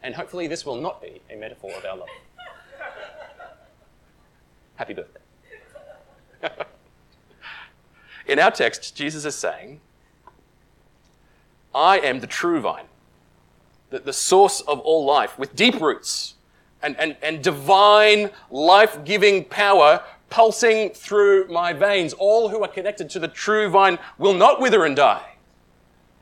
and 0.03 0.15
hopefully 0.15 0.47
this 0.47 0.67
will 0.67 0.81
not 0.81 1.01
be 1.01 1.21
a 1.31 1.37
metaphor 1.37 1.73
of 1.73 1.85
our 1.85 1.97
love. 1.97 2.09
Happy 4.77 4.95
birthday. 4.95 5.21
In 8.27 8.39
our 8.39 8.51
text, 8.51 8.97
Jesus 8.97 9.25
is 9.25 9.35
saying, 9.35 9.81
I 11.75 11.99
am 11.99 12.21
the 12.21 12.27
true 12.27 12.61
vine, 12.61 12.87
the, 13.95 14.01
the 14.01 14.13
source 14.13 14.61
of 14.63 14.81
all 14.81 15.05
life, 15.05 15.39
with 15.39 15.55
deep 15.55 15.81
roots 15.81 16.35
and, 16.83 16.97
and, 16.99 17.17
and 17.23 17.43
divine 17.43 18.31
life 18.51 19.05
giving 19.05 19.45
power 19.45 20.03
pulsing 20.31 20.91
through 20.91 21.47
my 21.49 21.73
veins. 21.73 22.13
All 22.15 22.49
who 22.49 22.63
are 22.63 22.69
connected 22.69 23.09
to 23.11 23.19
the 23.19 23.29
true 23.29 23.69
vine 23.69 23.99
will 24.19 24.35
not 24.35 24.61
wither 24.61 24.85
and 24.85 24.97
die, 24.97 25.37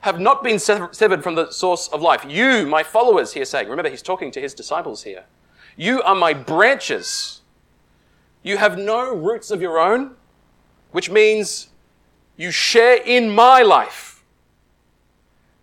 have 0.01 0.19
not 0.19 0.43
been 0.43 0.59
severed 0.59 1.23
from 1.23 1.35
the 1.35 1.51
source 1.51 1.87
of 1.87 2.01
life. 2.01 2.23
You, 2.27 2.67
my 2.67 2.83
followers, 2.83 3.33
he 3.33 3.41
is 3.41 3.49
saying, 3.49 3.69
remember, 3.69 3.89
he's 3.89 4.01
talking 4.01 4.31
to 4.31 4.41
his 4.41 4.53
disciples 4.53 5.03
here. 5.03 5.25
You 5.75 6.01
are 6.03 6.15
my 6.15 6.33
branches 6.33 7.41
you 8.43 8.57
have 8.57 8.77
no 8.77 9.15
roots 9.15 9.49
of 9.51 9.61
your 9.61 9.79
own, 9.79 10.15
which 10.91 11.09
means 11.09 11.69
you 12.35 12.51
share 12.51 12.97
in 12.97 13.29
my 13.29 13.61
life. 13.61 14.23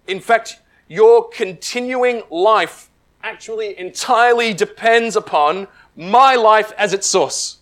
In 0.08 0.18
fact, 0.18 0.60
your 0.90 1.28
continuing 1.28 2.20
life 2.30 2.90
actually 3.22 3.78
entirely 3.78 4.52
depends 4.52 5.14
upon 5.14 5.68
my 5.94 6.34
life 6.34 6.72
as 6.76 6.92
its 6.92 7.06
source. 7.06 7.58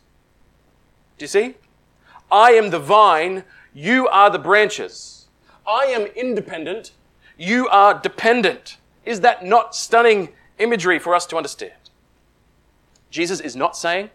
Do 1.19 1.25
you 1.25 1.29
see? 1.29 1.55
I 2.33 2.53
am 2.53 2.71
the 2.71 2.79
vine, 2.79 3.45
you 3.75 4.09
are 4.09 4.31
the 4.31 4.39
branches. 4.39 5.27
I 5.67 5.85
am 5.87 6.07
independent, 6.17 6.93
you 7.37 7.69
are 7.69 8.01
dependent. 8.01 8.79
Is 9.05 9.21
that 9.21 9.45
not 9.45 9.75
stunning 9.77 10.31
imagery 10.59 10.99
for 10.99 11.15
us 11.15 11.27
to 11.27 11.37
understand? 11.37 11.73
Jesus 13.11 13.41
is 13.41 13.55
not 13.55 13.77
saying 13.77 14.09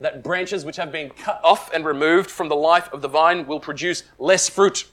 that 0.00 0.22
branches 0.22 0.64
which 0.64 0.76
have 0.76 0.90
been 0.90 1.10
cut 1.10 1.42
off 1.44 1.70
and 1.74 1.84
removed 1.84 2.30
from 2.30 2.48
the 2.48 2.56
life 2.56 2.90
of 2.90 3.02
the 3.02 3.08
vine 3.08 3.46
will 3.46 3.60
produce 3.60 4.02
less 4.18 4.48
fruit. 4.48 4.88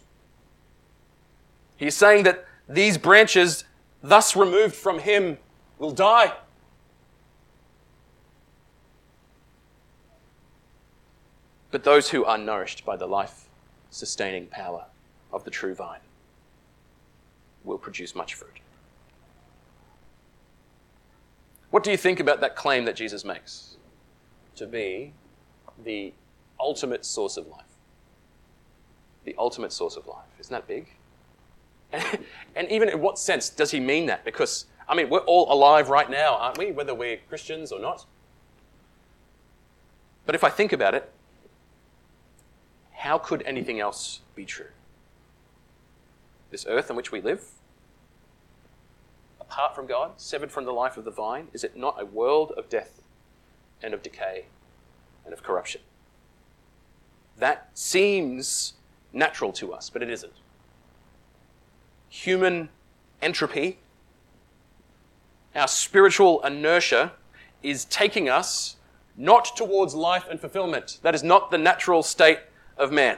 He's 1.77 1.95
saying 1.95 2.23
that 2.23 2.45
these 2.67 2.97
branches, 2.97 3.65
thus 4.01 4.35
removed 4.35 4.75
from 4.75 4.99
him, 4.99 5.37
will 5.79 5.91
die. 5.91 6.33
But 11.71 11.83
those 11.83 12.09
who 12.09 12.23
are 12.25 12.37
nourished 12.37 12.85
by 12.85 12.95
the 12.95 13.07
life 13.07 13.45
sustaining 13.89 14.47
power 14.47 14.85
of 15.31 15.43
the 15.43 15.51
true 15.51 15.73
vine 15.73 15.99
will 17.63 17.77
produce 17.77 18.15
much 18.15 18.35
fruit. 18.35 18.59
What 21.71 21.83
do 21.83 21.89
you 21.89 21.97
think 21.97 22.19
about 22.19 22.41
that 22.41 22.55
claim 22.55 22.85
that 22.85 22.95
Jesus 22.95 23.25
makes? 23.25 23.73
to 24.55 24.67
be 24.67 25.13
the 25.83 26.13
ultimate 26.59 27.05
source 27.05 27.37
of 27.37 27.47
life. 27.47 27.61
The 29.25 29.35
ultimate 29.37 29.71
source 29.71 29.95
of 29.95 30.07
life. 30.07 30.27
Isn't 30.39 30.51
that 30.51 30.67
big? 30.67 30.87
And, 32.55 32.71
even 32.71 32.87
in 32.89 33.01
what 33.01 33.17
sense 33.17 33.49
does 33.49 33.71
he 33.71 33.79
mean 33.79 34.05
that? 34.05 34.23
Because, 34.23 34.65
I 34.87 34.93
mean, 34.93 35.09
we're 35.09 35.19
all 35.19 35.51
alive 35.51 35.89
right 35.89 36.07
now, 36.07 36.35
aren't 36.35 36.59
we? 36.59 36.71
Whether 36.71 36.93
we're 36.93 37.17
Christians 37.27 37.71
or 37.71 37.79
not. 37.79 38.05
But 40.27 40.35
if 40.35 40.43
I 40.43 40.49
think 40.49 40.71
about 40.71 40.93
it, 40.93 41.11
how 42.91 43.17
could 43.17 43.41
anything 43.41 43.79
else 43.79 44.19
be 44.35 44.45
true? 44.45 44.67
This 46.51 46.65
earth 46.67 46.91
on 46.91 46.95
which 46.95 47.11
we 47.11 47.21
live, 47.21 47.43
apart 49.41 49.75
from 49.75 49.87
God, 49.87 50.11
severed 50.17 50.51
from 50.51 50.65
the 50.65 50.73
life 50.73 50.95
of 50.95 51.05
the 51.05 51.11
vine, 51.11 51.47
is 51.53 51.63
it 51.63 51.75
not 51.75 51.99
a 51.99 52.05
world 52.05 52.51
of 52.55 52.69
death 52.69 53.01
and 53.81 53.93
of 53.93 54.01
decay 54.01 54.45
and 55.25 55.33
of 55.33 55.43
corruption. 55.43 55.81
That 57.37 57.69
seems 57.73 58.73
natural 59.11 59.51
to 59.53 59.73
us, 59.73 59.89
but 59.89 60.01
it 60.01 60.09
isn't. 60.09 60.33
Human 62.13 62.69
entropy, 63.23 63.79
our 65.55 65.67
spiritual 65.67 66.45
inertia, 66.45 67.13
is 67.63 67.85
taking 67.85 68.29
us 68.29 68.75
not 69.17 69.57
towards 69.57 69.95
life 69.95 70.27
and 70.29 70.39
fulfillment. 70.39 70.99
That 71.01 71.15
is 71.15 71.23
not 71.23 71.49
the 71.49 71.57
natural 71.57 72.03
state 72.03 72.37
of 72.77 72.91
man, 72.91 73.17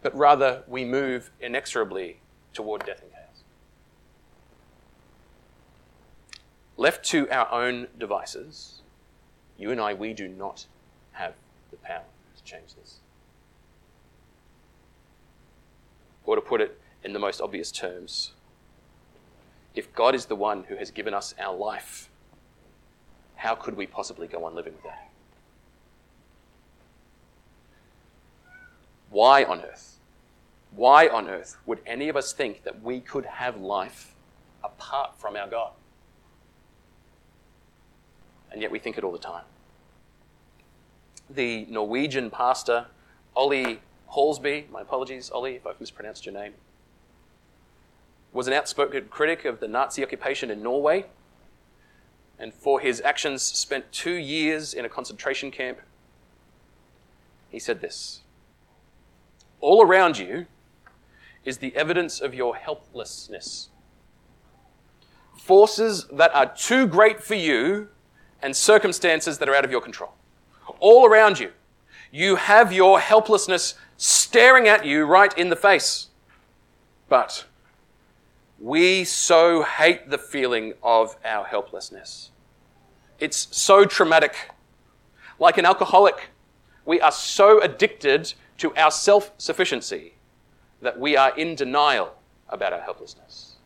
but 0.00 0.16
rather 0.16 0.62
we 0.66 0.86
move 0.86 1.30
inexorably 1.38 2.20
toward 2.54 2.86
death 2.86 3.02
and 3.02 3.12
chaos. 3.12 3.44
Left 6.78 7.04
to 7.10 7.28
our 7.28 7.52
own 7.52 7.88
devices, 7.98 8.80
you 9.58 9.70
and 9.70 9.82
I, 9.82 9.92
we 9.92 10.14
do 10.14 10.28
not 10.28 10.64
have 11.12 11.34
the 11.70 11.76
power 11.76 12.04
to 12.38 12.42
change 12.42 12.74
this. 12.74 13.00
Or 16.24 16.36
to 16.36 16.40
put 16.40 16.62
it 16.62 16.80
in 17.06 17.14
the 17.14 17.18
most 17.18 17.40
obvious 17.40 17.72
terms, 17.72 18.32
if 19.74 19.90
God 19.94 20.14
is 20.14 20.26
the 20.26 20.36
one 20.36 20.64
who 20.64 20.76
has 20.76 20.90
given 20.90 21.14
us 21.14 21.34
our 21.38 21.56
life, 21.56 22.10
how 23.36 23.54
could 23.54 23.76
we 23.76 23.86
possibly 23.86 24.26
go 24.26 24.44
on 24.44 24.54
living 24.54 24.74
without 24.76 24.98
Him? 24.98 25.10
Why 29.08 29.44
on 29.44 29.62
earth? 29.62 29.98
Why 30.72 31.08
on 31.08 31.30
earth 31.30 31.56
would 31.64 31.80
any 31.86 32.10
of 32.10 32.16
us 32.16 32.34
think 32.34 32.64
that 32.64 32.82
we 32.82 33.00
could 33.00 33.24
have 33.24 33.56
life 33.56 34.14
apart 34.62 35.18
from 35.18 35.36
our 35.36 35.48
God? 35.48 35.72
and 38.56 38.62
yet 38.62 38.70
we 38.70 38.78
think 38.78 38.96
it 38.96 39.04
all 39.04 39.12
the 39.12 39.18
time. 39.18 39.44
The 41.28 41.66
Norwegian 41.68 42.30
pastor, 42.30 42.86
Ole 43.34 43.76
Hallesby, 44.14 44.70
my 44.70 44.80
apologies, 44.80 45.30
Ole, 45.30 45.56
if 45.56 45.66
I've 45.66 45.78
mispronounced 45.78 46.24
your 46.24 46.32
name, 46.32 46.54
was 48.36 48.46
an 48.46 48.52
outspoken 48.52 49.06
critic 49.08 49.44
of 49.44 49.60
the 49.60 49.66
Nazi 49.66 50.04
occupation 50.04 50.50
in 50.50 50.62
Norway, 50.62 51.06
and 52.38 52.52
for 52.52 52.80
his 52.80 53.00
actions 53.00 53.42
spent 53.42 53.90
two 53.90 54.12
years 54.12 54.74
in 54.74 54.84
a 54.84 54.88
concentration 54.88 55.50
camp. 55.50 55.80
He 57.48 57.58
said 57.58 57.80
this 57.80 58.20
All 59.60 59.82
around 59.82 60.18
you 60.18 60.46
is 61.44 61.58
the 61.58 61.74
evidence 61.74 62.20
of 62.20 62.34
your 62.34 62.56
helplessness 62.56 63.70
forces 65.46 66.06
that 66.12 66.34
are 66.34 66.52
too 66.54 66.86
great 66.86 67.22
for 67.22 67.36
you 67.36 67.88
and 68.42 68.54
circumstances 68.54 69.38
that 69.38 69.48
are 69.48 69.54
out 69.54 69.64
of 69.64 69.70
your 69.70 69.80
control. 69.80 70.12
All 70.80 71.06
around 71.06 71.38
you, 71.38 71.52
you 72.10 72.36
have 72.36 72.72
your 72.72 72.98
helplessness 72.98 73.74
staring 73.96 74.66
at 74.66 74.84
you 74.84 75.04
right 75.04 75.36
in 75.38 75.48
the 75.48 75.56
face. 75.56 76.08
But 77.08 77.46
we 78.58 79.04
so 79.04 79.62
hate 79.62 80.10
the 80.10 80.18
feeling 80.18 80.74
of 80.82 81.16
our 81.24 81.44
helplessness. 81.44 82.30
It's 83.18 83.48
so 83.50 83.84
traumatic. 83.84 84.50
Like 85.38 85.58
an 85.58 85.66
alcoholic, 85.66 86.30
we 86.84 87.00
are 87.00 87.12
so 87.12 87.60
addicted 87.60 88.32
to 88.58 88.74
our 88.76 88.90
self 88.90 89.32
sufficiency 89.36 90.14
that 90.80 90.98
we 90.98 91.16
are 91.16 91.36
in 91.36 91.54
denial 91.54 92.14
about 92.48 92.72
our 92.72 92.80
helplessness. 92.80 93.56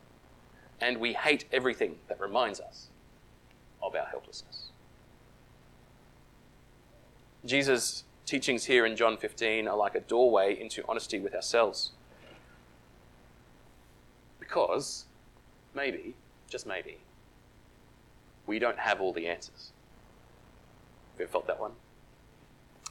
And 0.81 0.99
we 0.99 1.13
hate 1.13 1.45
everything 1.53 1.97
that 2.09 2.21
reminds 2.21 2.59
us 2.59 2.89
of 3.83 3.95
our 3.95 4.07
helplessness. 4.07 4.71
Jesus' 7.45 8.05
teachings 8.27 8.65
here 8.65 8.87
in 8.87 8.97
John 8.97 9.17
15 9.17 9.69
are 9.69 9.77
like 9.77 9.95
a 9.95 10.01
doorway 10.01 10.59
into 10.59 10.85
honesty 10.89 11.19
with 11.19 11.35
ourselves. 11.35 11.93
Because 14.51 15.05
maybe, 15.75 16.17
just 16.49 16.67
maybe, 16.67 16.99
we 18.49 18.59
don't 18.59 18.81
have 18.81 19.01
all 19.01 19.13
the 19.13 19.29
answers. 19.29 19.71
Have 21.13 21.21
you 21.21 21.25
ever 21.27 21.31
felt 21.31 21.47
that 21.47 21.61
one? 21.61 21.71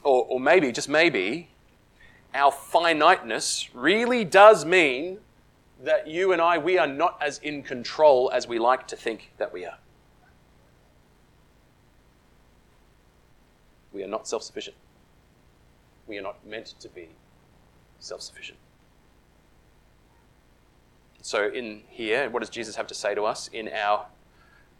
Or, 0.04 0.26
or 0.30 0.40
maybe, 0.40 0.72
just 0.72 0.88
maybe, 0.88 1.50
our 2.34 2.50
finiteness 2.50 3.70
really 3.74 4.24
does 4.24 4.64
mean 4.64 5.18
that 5.84 6.08
you 6.08 6.32
and 6.32 6.42
I, 6.42 6.58
we 6.58 6.78
are 6.78 6.88
not 6.88 7.18
as 7.22 7.40
in 7.40 7.62
control 7.62 8.32
as 8.34 8.48
we 8.48 8.58
like 8.58 8.88
to 8.88 8.96
think 8.96 9.34
that 9.38 9.52
we 9.52 9.66
are. 9.66 9.80
We 13.92 14.02
are 14.02 14.08
not 14.08 14.30
self 14.30 14.44
sufficient. 14.44 14.78
We 16.08 16.18
are 16.18 16.22
not 16.22 16.46
meant 16.48 16.76
to 16.80 16.88
be 16.88 17.10
self 18.00 18.22
sufficient. 18.22 18.60
So, 21.22 21.50
in 21.50 21.82
here, 21.90 22.30
what 22.30 22.40
does 22.40 22.50
Jesus 22.50 22.76
have 22.76 22.88
to 22.88 22.94
say 22.94 23.14
to 23.14 23.24
us 23.24 23.50
in 23.50 23.70
our 23.70 24.06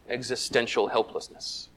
existential 0.08 0.88
helplessness? 0.88 1.70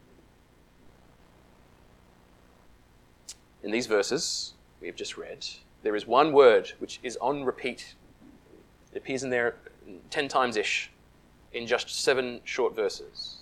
In 3.63 3.71
these 3.71 3.87
verses 3.87 4.55
we 4.81 4.87
have 4.89 4.97
just 4.97 5.17
read, 5.17 5.47
there 5.83 5.95
is 5.95 6.07
one 6.07 6.33
word 6.33 6.73
which 6.79 7.01
is 7.03 7.17
on 7.21 7.45
repeat. 7.45 7.95
It 8.93 8.99
appears 8.99 9.23
in 9.23 9.31
there 9.31 9.57
10 10.11 10.29
times 10.29 10.57
ish 10.57 10.91
in 11.53 11.67
just 11.67 11.91
seven 12.03 12.41
short 12.45 12.75
verses. 12.75 13.39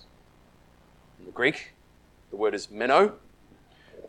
In 1.19 1.25
the 1.25 1.31
Greek, 1.31 1.73
the 2.29 2.35
word 2.35 2.53
is 2.53 2.69
meno, 2.69 3.13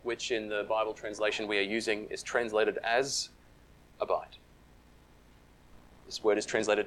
which 0.02 0.30
in 0.30 0.48
the 0.48 0.64
Bible 0.68 0.92
translation 0.92 1.46
we 1.46 1.58
are 1.58 1.62
using 1.62 2.06
is 2.06 2.22
translated 2.22 2.78
as 2.78 3.30
abide. 4.00 4.36
This 6.06 6.22
word 6.22 6.36
is 6.36 6.44
translated 6.44 6.86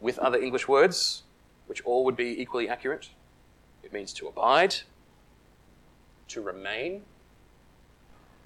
with 0.00 0.18
other 0.18 0.38
English 0.38 0.66
words, 0.66 1.22
which 1.66 1.82
all 1.84 2.04
would 2.04 2.16
be 2.16 2.40
equally 2.40 2.68
accurate. 2.68 3.10
It 3.82 3.92
means 3.92 4.12
to 4.14 4.28
abide, 4.28 4.76
to 6.28 6.40
remain, 6.40 7.02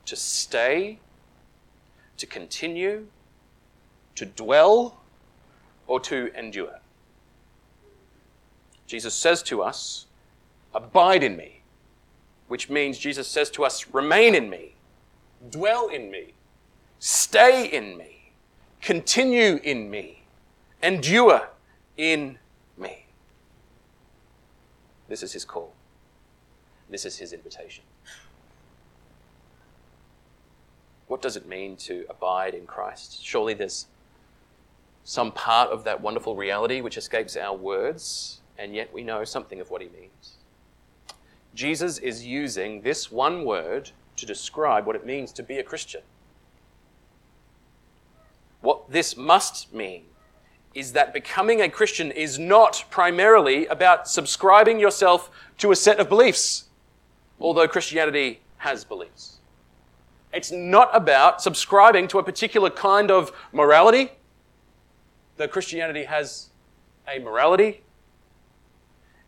to 0.07 0.17
stay, 0.17 0.99
to 2.17 2.27
continue, 2.27 3.07
to 4.15 4.27
dwell, 4.27 5.01
or 5.87 6.01
to 6.01 6.31
endure. 6.39 6.81
Jesus 8.87 9.15
says 9.15 9.43
to 9.45 9.63
us, 9.63 10.07
Abide 10.75 11.23
in 11.23 11.37
me, 11.37 11.63
which 12.49 12.69
means 12.69 12.99
Jesus 12.99 13.29
says 13.29 13.51
to 13.51 13.65
us, 13.65 13.87
Remain 13.93 14.35
in 14.35 14.51
me, 14.51 14.75
dwell 15.51 15.89
in 15.89 16.11
me, 16.11 16.35
stay 16.99 17.67
in 17.67 17.97
me, 17.97 18.33
continue 18.81 19.61
in 19.63 19.91
me, 19.91 20.24
endure 20.85 21.49
in 21.97 22.39
me. 22.77 23.07
This 25.09 25.23
is 25.23 25.33
his 25.33 25.45
call. 25.45 25.73
This 26.91 27.07
is 27.07 27.17
his 27.17 27.33
invitation. 27.33 27.85
What 31.07 31.23
does 31.23 31.37
it 31.37 31.47
mean 31.47 31.77
to 31.79 32.05
abide 32.11 32.55
in 32.55 32.67
Christ? 32.67 33.25
Surely 33.25 33.55
there's 33.55 33.87
some 35.05 35.33
part 35.33 35.71
of 35.71 35.85
that 35.85 36.01
wonderful 36.01 36.37
reality 36.37 36.81
which 36.81 36.97
escapes 36.97 37.37
our 37.37 37.57
words, 37.57 38.41
and 38.59 38.75
yet 38.75 38.93
we 38.93 39.03
know 39.03 39.25
something 39.25 39.61
of 39.61 39.71
what 39.71 39.81
he 39.83 39.89
means. 39.89 40.37
Jesus 41.55 41.99
is 41.99 42.27
using 42.27 42.83
this 42.83 43.11
one 43.11 43.45
word 43.45 43.91
to 44.17 44.27
describe 44.27 44.87
what 44.87 44.97
it 44.97 45.07
means 45.07 45.33
to 45.33 45.43
be 45.43 45.59
a 45.59 45.63
Christian. 45.63 46.03
What 48.61 48.91
this 48.91 49.17
must 49.17 49.73
mean 49.73 50.05
is 50.75 50.93
that 50.93 51.13
becoming 51.13 51.61
a 51.61 51.69
Christian 51.69 52.11
is 52.11 52.39
not 52.39 52.85
primarily 52.91 53.67
about 53.67 54.09
subscribing 54.09 54.81
yourself 54.81 55.31
to 55.59 55.71
a 55.71 55.77
set 55.77 56.01
of 56.01 56.09
beliefs, 56.09 56.65
although 57.41 57.69
Christianity 57.69 58.41
has 58.59 58.85
beliefs. 58.85 59.39
It's 60.33 60.51
not 60.51 60.91
about 60.93 61.41
subscribing 61.41 62.09
to 62.09 62.19
a 62.19 62.25
particular 62.25 62.71
kind 62.71 63.11
of 63.11 63.33
morality, 63.53 64.11
though 65.37 65.47
Christianity 65.47 66.05
has 66.05 66.49
a 67.07 67.21
morality. 67.21 67.83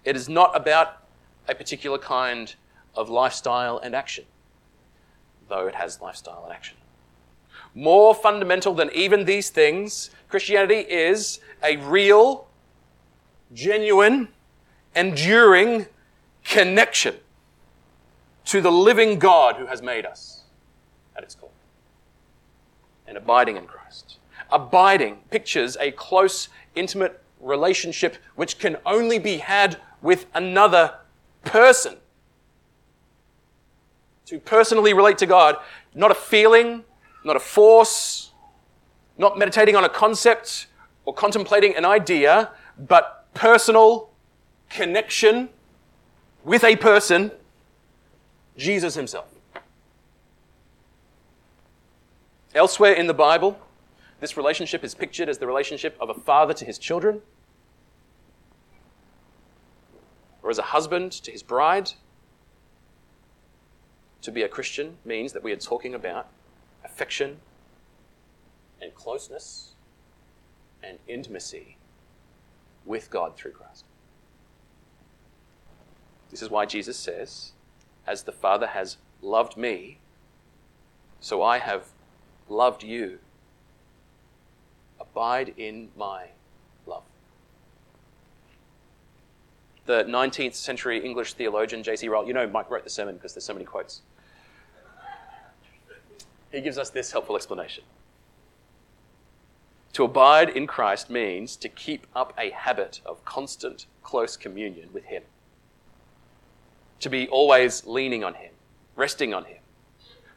It 0.04 0.16
is 0.16 0.28
not 0.28 0.56
about 0.56 1.04
a 1.48 1.54
particular 1.54 1.98
kind 1.98 2.54
of 2.96 3.08
lifestyle 3.08 3.78
and 3.78 3.94
action, 3.94 4.24
though 5.48 5.68
it 5.68 5.76
has 5.76 6.00
lifestyle 6.00 6.42
and 6.44 6.52
action. 6.52 6.76
More 7.76 8.14
fundamental 8.14 8.72
than 8.72 8.90
even 8.94 9.26
these 9.26 9.50
things, 9.50 10.08
Christianity 10.30 10.80
is 10.80 11.40
a 11.62 11.76
real, 11.76 12.48
genuine, 13.52 14.28
enduring 14.94 15.84
connection 16.42 17.16
to 18.46 18.62
the 18.62 18.72
living 18.72 19.18
God 19.18 19.56
who 19.56 19.66
has 19.66 19.82
made 19.82 20.06
us 20.06 20.44
at 21.14 21.22
its 21.22 21.34
core. 21.34 21.50
And 23.06 23.18
abiding 23.18 23.58
in 23.58 23.66
Christ. 23.66 24.16
Abiding 24.50 25.18
pictures 25.30 25.76
a 25.78 25.90
close, 25.90 26.48
intimate 26.74 27.22
relationship 27.40 28.16
which 28.36 28.58
can 28.58 28.78
only 28.86 29.18
be 29.18 29.36
had 29.36 29.76
with 30.00 30.24
another 30.32 30.94
person. 31.44 31.96
To 34.24 34.40
personally 34.40 34.94
relate 34.94 35.18
to 35.18 35.26
God, 35.26 35.56
not 35.94 36.10
a 36.10 36.14
feeling, 36.14 36.84
not 37.26 37.36
a 37.36 37.40
force, 37.40 38.30
not 39.18 39.36
meditating 39.36 39.74
on 39.74 39.84
a 39.84 39.88
concept 39.88 40.68
or 41.04 41.12
contemplating 41.12 41.74
an 41.76 41.84
idea, 41.84 42.50
but 42.78 43.26
personal 43.34 44.10
connection 44.70 45.48
with 46.44 46.62
a 46.62 46.76
person, 46.76 47.32
Jesus 48.56 48.94
Himself. 48.94 49.26
Elsewhere 52.54 52.92
in 52.92 53.08
the 53.08 53.14
Bible, 53.14 53.58
this 54.20 54.36
relationship 54.36 54.84
is 54.84 54.94
pictured 54.94 55.28
as 55.28 55.38
the 55.38 55.46
relationship 55.46 55.96
of 56.00 56.08
a 56.08 56.14
father 56.14 56.54
to 56.54 56.64
his 56.64 56.78
children, 56.78 57.20
or 60.42 60.50
as 60.50 60.58
a 60.58 60.62
husband 60.62 61.12
to 61.12 61.30
his 61.30 61.42
bride. 61.42 61.90
To 64.22 64.32
be 64.32 64.42
a 64.42 64.48
Christian 64.48 64.96
means 65.04 65.32
that 65.34 65.42
we 65.42 65.52
are 65.52 65.56
talking 65.56 65.94
about 65.94 66.28
affection 66.86 67.38
and 68.80 68.94
closeness 68.94 69.74
and 70.82 70.98
intimacy 71.08 71.76
with 72.84 73.10
God 73.10 73.36
through 73.36 73.50
Christ. 73.50 73.84
This 76.30 76.42
is 76.42 76.50
why 76.50 76.64
Jesus 76.64 76.96
says, 76.96 77.52
As 78.06 78.22
the 78.22 78.32
Father 78.32 78.68
has 78.68 78.96
loved 79.20 79.56
me, 79.56 79.98
so 81.20 81.42
I 81.42 81.58
have 81.58 81.86
loved 82.48 82.82
you. 82.82 83.18
Abide 85.00 85.54
in 85.56 85.88
my 85.96 86.26
love. 86.86 87.02
The 89.86 90.04
19th 90.04 90.54
century 90.54 91.04
English 91.04 91.34
theologian 91.34 91.82
J.C. 91.82 92.08
Ryle, 92.08 92.26
you 92.26 92.32
know 92.32 92.46
Mike 92.46 92.70
wrote 92.70 92.84
the 92.84 92.90
sermon 92.90 93.16
because 93.16 93.34
there's 93.34 93.44
so 93.44 93.54
many 93.54 93.64
quotes. 93.64 94.02
He 96.52 96.60
gives 96.60 96.78
us 96.78 96.90
this 96.90 97.12
helpful 97.12 97.36
explanation. 97.36 97.84
To 99.94 100.04
abide 100.04 100.50
in 100.50 100.66
Christ 100.66 101.10
means 101.10 101.56
to 101.56 101.68
keep 101.68 102.06
up 102.14 102.34
a 102.38 102.50
habit 102.50 103.00
of 103.06 103.24
constant, 103.24 103.86
close 104.02 104.36
communion 104.36 104.90
with 104.92 105.04
Him. 105.04 105.22
To 107.00 107.08
be 107.08 107.28
always 107.28 107.86
leaning 107.86 108.22
on 108.22 108.34
Him, 108.34 108.52
resting 108.94 109.32
on 109.34 109.44
Him, 109.44 109.58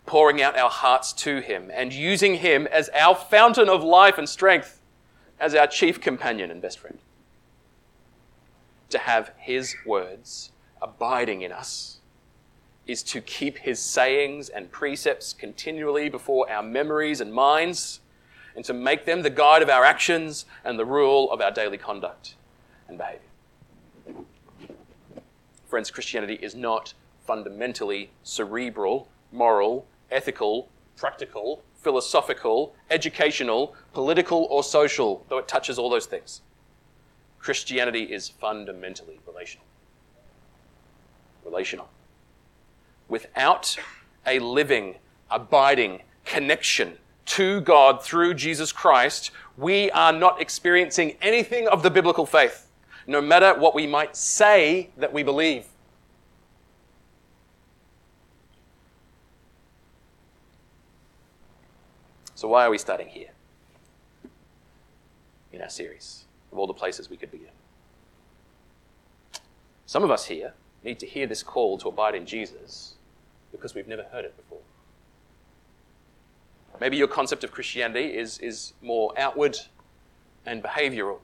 pouring 0.05 0.41
out 0.41 0.57
our 0.57 0.69
hearts 0.69 1.13
to 1.13 1.39
Him 1.39 1.69
and 1.73 1.93
using 1.93 2.35
Him 2.35 2.67
as 2.67 2.89
our 2.89 3.15
fountain 3.15 3.69
of 3.69 3.83
life 3.83 4.17
and 4.17 4.27
strength, 4.27 4.81
as 5.39 5.55
our 5.55 5.67
chief 5.67 6.01
companion 6.01 6.51
and 6.51 6.61
best 6.61 6.79
friend. 6.79 6.99
to 8.89 8.97
have 8.97 9.31
his 9.37 9.75
words 9.85 10.51
abiding 10.81 11.41
in 11.41 11.51
us 11.51 11.98
is 12.89 13.03
to 13.03 13.21
keep 13.21 13.59
his 13.59 13.79
sayings 13.79 14.49
and 14.49 14.71
precepts 14.71 15.31
continually 15.31 16.09
before 16.09 16.49
our 16.51 16.63
memories 16.63 17.21
and 17.21 17.31
minds 17.31 17.99
and 18.55 18.65
to 18.65 18.73
make 18.73 19.05
them 19.05 19.21
the 19.21 19.29
guide 19.29 19.61
of 19.61 19.69
our 19.69 19.85
actions 19.85 20.45
and 20.65 20.79
the 20.79 20.85
rule 20.85 21.31
of 21.31 21.39
our 21.39 21.51
daily 21.51 21.77
conduct 21.77 22.33
and 22.87 22.97
behavior. 22.97 23.21
Friends, 25.67 25.91
Christianity 25.91 26.39
is 26.41 26.55
not 26.55 26.95
fundamentally 27.27 28.09
cerebral, 28.23 29.07
moral, 29.31 29.85
ethical, 30.09 30.67
practical, 30.97 31.61
philosophical, 31.75 32.73
educational, 32.89 33.75
political, 33.93 34.47
or 34.49 34.63
social, 34.63 35.23
though 35.29 35.37
it 35.37 35.47
touches 35.47 35.77
all 35.77 35.91
those 35.91 36.07
things. 36.07 36.41
Christianity 37.37 38.05
is 38.05 38.29
fundamentally 38.29 39.19
relational. 39.27 39.65
Relational. 41.45 41.87
Without 43.09 43.75
a 44.25 44.39
living, 44.39 44.95
abiding 45.29 46.03
connection 46.25 46.97
to 47.25 47.61
God 47.61 48.03
through 48.03 48.35
Jesus 48.35 48.71
Christ, 48.71 49.31
we 49.57 49.91
are 49.91 50.13
not 50.13 50.41
experiencing 50.41 51.17
anything 51.21 51.67
of 51.67 51.83
the 51.83 51.89
biblical 51.89 52.25
faith, 52.25 52.67
no 53.07 53.21
matter 53.21 53.53
what 53.53 53.75
we 53.75 53.85
might 53.85 54.15
say 54.15 54.89
that 54.97 55.11
we 55.11 55.23
believe. 55.23 55.65
So, 62.35 62.47
why 62.47 62.65
are 62.65 62.69
we 62.69 62.77
starting 62.77 63.09
here 63.09 63.31
in 65.51 65.61
our 65.61 65.69
series 65.69 66.23
of 66.51 66.57
all 66.57 66.67
the 66.67 66.73
places 66.73 67.09
we 67.09 67.17
could 67.17 67.31
begin? 67.31 67.49
Some 69.85 70.03
of 70.03 70.11
us 70.11 70.25
here 70.25 70.53
need 70.83 70.99
to 70.99 71.05
hear 71.05 71.27
this 71.27 71.43
call 71.43 71.77
to 71.79 71.89
abide 71.89 72.15
in 72.15 72.25
Jesus 72.25 72.95
because 73.51 73.75
we've 73.75 73.87
never 73.87 74.03
heard 74.03 74.25
it 74.25 74.35
before. 74.35 74.59
Maybe 76.79 76.97
your 76.97 77.07
concept 77.07 77.43
of 77.43 77.51
Christianity 77.51 78.17
is, 78.17 78.37
is 78.39 78.73
more 78.81 79.13
outward 79.17 79.57
and 80.45 80.63
behavioral. 80.63 81.19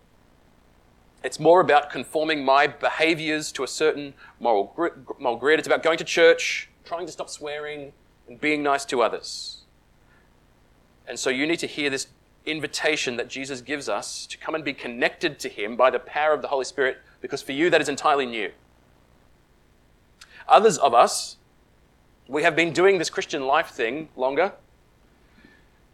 It's 1.24 1.40
more 1.40 1.62
about 1.62 1.90
conforming 1.90 2.44
my 2.44 2.68
behaviors 2.68 3.52
to 3.54 3.64
a 3.64 3.68
certain 3.68 4.14
moral, 4.40 4.76
moral 5.18 5.38
grid. 5.38 5.60
It's 5.60 5.68
about 5.68 5.82
going 5.82 5.98
to 5.98 6.04
church, 6.04 6.70
trying 6.84 7.06
to 7.06 7.12
stop 7.12 7.30
swearing, 7.30 7.94
and 8.28 8.40
being 8.40 8.62
nice 8.62 8.86
to 8.86 9.02
others. 9.02 9.64
And 11.08 11.18
so 11.18 11.30
you 11.30 11.48
need 11.48 11.60
to 11.60 11.68
hear 11.68 11.90
this 11.90 12.08
invitation 12.46 13.18
that 13.18 13.28
Jesus 13.28 13.62
gives 13.62 13.90
us 13.90 14.28
to 14.28 14.38
come 14.38 14.56
and 14.56 14.64
be 14.64 14.74
connected 14.74 15.40
to 15.40 15.50
Him 15.50 15.76
by 15.76 15.90
the 15.90 16.00
power 16.00 16.34
of 16.34 16.42
the 16.42 16.50
Holy 16.50 16.66
Spirit, 16.66 17.00
because 17.22 17.42
for 17.42 17.54
you 17.54 17.70
that 17.70 17.82
is 17.82 17.90
entirely 17.90 18.26
new. 18.26 18.52
Others 20.48 20.78
of 20.78 20.94
us, 20.94 21.38
we 22.28 22.44
have 22.44 22.56
been 22.56 22.74
doing 22.74 22.98
this 22.98 23.10
Christian 23.10 23.46
life 23.46 23.70
thing 23.70 24.10
longer, 24.16 24.52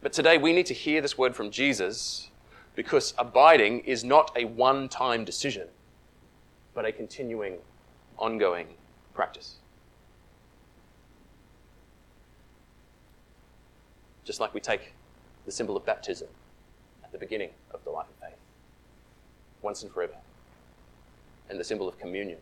but 0.01 0.13
today 0.13 0.37
we 0.37 0.53
need 0.53 0.65
to 0.67 0.73
hear 0.73 1.01
this 1.01 1.17
word 1.17 1.35
from 1.35 1.51
Jesus 1.51 2.29
because 2.75 3.13
abiding 3.17 3.79
is 3.81 4.03
not 4.03 4.31
a 4.35 4.45
one 4.45 4.87
time 4.87 5.25
decision, 5.25 5.67
but 6.73 6.85
a 6.85 6.91
continuing, 6.91 7.57
ongoing 8.17 8.67
practice. 9.13 9.55
Just 14.23 14.39
like 14.39 14.53
we 14.53 14.61
take 14.61 14.93
the 15.45 15.51
symbol 15.51 15.75
of 15.75 15.85
baptism 15.85 16.29
at 17.03 17.11
the 17.11 17.17
beginning 17.17 17.49
of 17.71 17.83
the 17.83 17.89
life 17.89 18.07
of 18.07 18.29
faith, 18.29 18.39
once 19.61 19.83
and 19.83 19.91
forever, 19.91 20.15
and 21.49 21.59
the 21.59 21.63
symbol 21.63 21.89
of 21.89 21.99
communion 21.99 22.37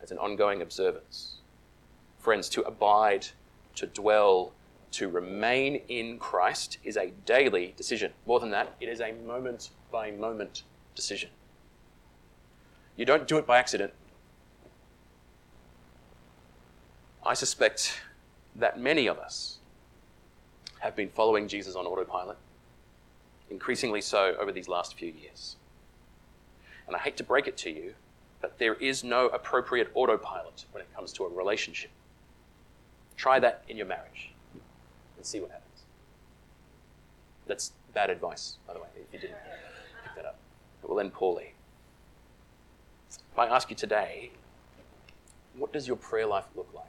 as 0.00 0.12
an 0.12 0.18
ongoing 0.18 0.62
observance. 0.62 1.38
Friends, 2.24 2.48
to 2.48 2.62
abide, 2.62 3.26
to 3.74 3.86
dwell, 3.86 4.52
to 4.92 5.10
remain 5.10 5.82
in 5.88 6.18
Christ 6.18 6.78
is 6.82 6.96
a 6.96 7.10
daily 7.26 7.74
decision. 7.76 8.12
More 8.24 8.40
than 8.40 8.48
that, 8.48 8.74
it 8.80 8.88
is 8.88 9.02
a 9.02 9.12
moment 9.26 9.68
by 9.92 10.10
moment 10.10 10.62
decision. 10.94 11.28
You 12.96 13.04
don't 13.04 13.28
do 13.28 13.36
it 13.36 13.46
by 13.46 13.58
accident. 13.58 13.92
I 17.26 17.34
suspect 17.34 18.00
that 18.56 18.80
many 18.80 19.06
of 19.06 19.18
us 19.18 19.58
have 20.78 20.96
been 20.96 21.10
following 21.10 21.46
Jesus 21.46 21.76
on 21.76 21.84
autopilot, 21.84 22.38
increasingly 23.50 24.00
so 24.00 24.34
over 24.40 24.50
these 24.50 24.66
last 24.66 24.96
few 24.96 25.12
years. 25.12 25.56
And 26.86 26.96
I 26.96 27.00
hate 27.00 27.18
to 27.18 27.22
break 27.22 27.46
it 27.48 27.58
to 27.58 27.70
you, 27.70 27.92
but 28.40 28.58
there 28.58 28.76
is 28.76 29.04
no 29.04 29.26
appropriate 29.26 29.90
autopilot 29.92 30.64
when 30.72 30.80
it 30.80 30.88
comes 30.96 31.12
to 31.12 31.24
a 31.24 31.28
relationship. 31.28 31.90
Try 33.16 33.38
that 33.40 33.64
in 33.68 33.76
your 33.76 33.86
marriage 33.86 34.32
and 35.16 35.24
see 35.24 35.40
what 35.40 35.50
happens. 35.50 35.82
That's 37.46 37.72
bad 37.92 38.10
advice, 38.10 38.56
by 38.66 38.74
the 38.74 38.80
way, 38.80 38.88
if 38.96 39.12
you 39.12 39.18
didn't 39.18 39.38
pick 40.02 40.14
that 40.16 40.24
up. 40.24 40.38
It 40.82 40.88
will 40.88 41.00
end 41.00 41.12
poorly. 41.12 41.54
If 43.10 43.38
I 43.38 43.46
ask 43.46 43.70
you 43.70 43.76
today, 43.76 44.30
what 45.56 45.72
does 45.72 45.86
your 45.86 45.96
prayer 45.96 46.26
life 46.26 46.46
look 46.54 46.68
like? 46.74 46.86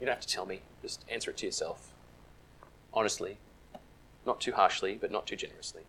You 0.00 0.06
don't 0.06 0.14
have 0.14 0.24
to 0.24 0.28
tell 0.28 0.46
me, 0.46 0.60
just 0.82 1.04
answer 1.10 1.30
it 1.30 1.36
to 1.38 1.46
yourself 1.46 1.92
honestly, 2.92 3.38
not 4.26 4.40
too 4.40 4.52
harshly, 4.52 4.98
but 5.00 5.10
not 5.10 5.26
too 5.26 5.36
generously. 5.36 5.82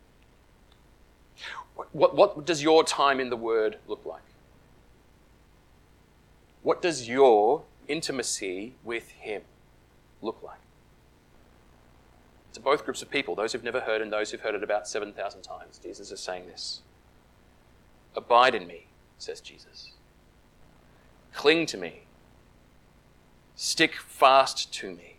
What, 1.75 1.93
what, 1.95 2.15
what 2.15 2.45
does 2.45 2.62
your 2.62 2.83
time 2.83 3.19
in 3.19 3.29
the 3.29 3.38
Word 3.38 3.77
look 3.88 4.05
like? 4.05 4.21
What 6.62 6.81
does 6.81 7.07
your 7.07 7.63
intimacy 7.89 8.75
with 8.84 9.10
Him 9.12 9.41
look 10.21 10.41
like? 10.41 10.60
To 12.54 12.62
both 12.62 12.86
groups 12.86 13.02
of 13.02 13.10
people, 13.10 13.36
those 13.36 13.52
who've 13.52 13.63
never 13.63 13.82
heard 13.82 14.02
and 14.02 14.12
those 14.12 14.32
who've 14.32 14.41
heard 14.41 14.56
it 14.56 14.63
about 14.63 14.88
7,000 14.88 15.41
times, 15.41 15.80
Jesus 15.84 16.12
is 16.12 16.19
saying 16.19 16.47
this 16.47 16.82
Abide 18.15 18.56
in 18.56 18.65
me, 18.65 18.88
says 19.17 19.41
Jesus. 19.41 19.91
Cling 21.34 21.65
to 21.67 21.78
me. 21.78 22.04
Stick 23.56 23.95
fast 23.95 24.73
to 24.75 24.91
me. 24.91 25.17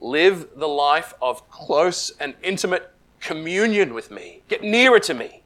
Live 0.00 0.48
the 0.56 0.68
life 0.68 1.14
of 1.22 1.48
close 1.48 2.10
and 2.18 2.34
intimate 2.42 2.92
communion 3.20 3.94
with 3.94 4.10
me. 4.10 4.42
Get 4.48 4.62
nearer 4.62 4.98
to 5.00 5.14
me. 5.14 5.42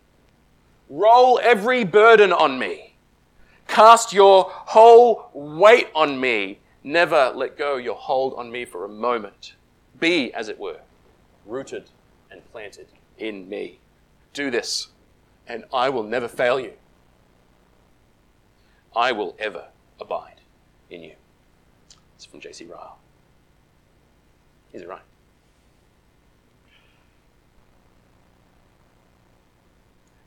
Roll 0.88 1.38
every 1.42 1.84
burden 1.84 2.32
on 2.32 2.58
me. 2.58 2.85
Cast 3.68 4.12
your 4.12 4.46
whole 4.50 5.30
weight 5.34 5.88
on 5.94 6.18
me. 6.20 6.58
Never 6.82 7.32
let 7.34 7.58
go 7.58 7.76
your 7.76 7.96
hold 7.96 8.34
on 8.34 8.50
me 8.50 8.64
for 8.64 8.84
a 8.84 8.88
moment. 8.88 9.54
Be, 9.98 10.32
as 10.32 10.48
it 10.48 10.58
were, 10.58 10.80
rooted 11.44 11.90
and 12.30 12.40
planted 12.52 12.86
in 13.18 13.48
me. 13.48 13.78
Do 14.32 14.50
this, 14.50 14.88
and 15.46 15.64
I 15.72 15.88
will 15.88 16.02
never 16.02 16.28
fail 16.28 16.60
you. 16.60 16.72
I 18.94 19.12
will 19.12 19.34
ever 19.38 19.66
abide 20.00 20.40
in 20.90 21.02
you. 21.02 21.14
It's 22.14 22.24
from 22.24 22.40
J.C. 22.40 22.64
Ryle. 22.64 22.98
Is 24.72 24.82
it 24.82 24.88
right? 24.88 25.02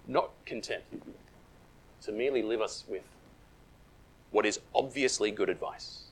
Not 0.07 0.31
content 0.45 0.83
to 2.01 2.11
merely 2.11 2.41
live 2.41 2.61
us 2.61 2.83
with 2.87 3.03
what 4.31 4.45
is 4.45 4.59
obviously 4.73 5.31
good 5.31 5.49
advice, 5.49 6.03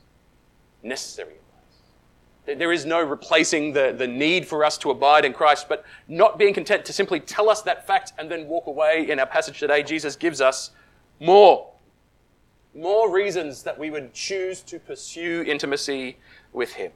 necessary 0.83 1.33
advice. 1.33 2.57
There 2.59 2.71
is 2.71 2.85
no 2.85 3.03
replacing 3.03 3.73
the, 3.73 3.93
the 3.97 4.07
need 4.07 4.47
for 4.47 4.63
us 4.63 4.77
to 4.79 4.91
abide 4.91 5.25
in 5.25 5.33
Christ, 5.33 5.67
but 5.67 5.85
not 6.07 6.39
being 6.39 6.53
content 6.53 6.85
to 6.85 6.93
simply 6.93 7.19
tell 7.19 7.49
us 7.49 7.61
that 7.63 7.85
fact 7.85 8.13
and 8.17 8.31
then 8.31 8.47
walk 8.47 8.67
away. 8.67 9.09
In 9.09 9.19
our 9.19 9.25
passage 9.25 9.59
today, 9.59 9.83
Jesus 9.83 10.15
gives 10.15 10.39
us 10.39 10.71
more. 11.19 11.69
More 12.73 13.11
reasons 13.11 13.63
that 13.63 13.77
we 13.77 13.89
would 13.89 14.13
choose 14.13 14.61
to 14.61 14.79
pursue 14.79 15.43
intimacy 15.45 16.17
with 16.53 16.73
Him. 16.73 16.91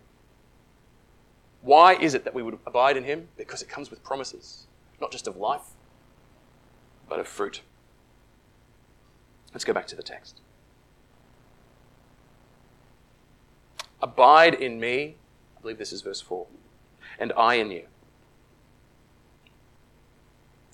Why 1.61 1.93
is 1.93 2.13
it 2.13 2.23
that 2.23 2.33
we 2.33 2.41
would 2.41 2.57
abide 2.65 2.97
in 2.97 3.03
him? 3.03 3.27
Because 3.37 3.61
it 3.61 3.69
comes 3.69 3.89
with 3.89 4.03
promises, 4.03 4.65
not 4.99 5.11
just 5.11 5.27
of 5.27 5.37
life, 5.37 5.75
but 7.07 7.19
of 7.19 7.27
fruit. 7.27 7.61
Let's 9.53 9.63
go 9.63 9.73
back 9.73 9.87
to 9.87 9.95
the 9.95 10.03
text. 10.03 10.41
Abide 14.01 14.55
in 14.55 14.79
me, 14.79 15.15
I 15.57 15.61
believe 15.61 15.77
this 15.77 15.93
is 15.93 16.01
verse 16.01 16.21
4, 16.21 16.47
and 17.19 17.31
I 17.37 17.55
in 17.55 17.71
you. 17.71 17.85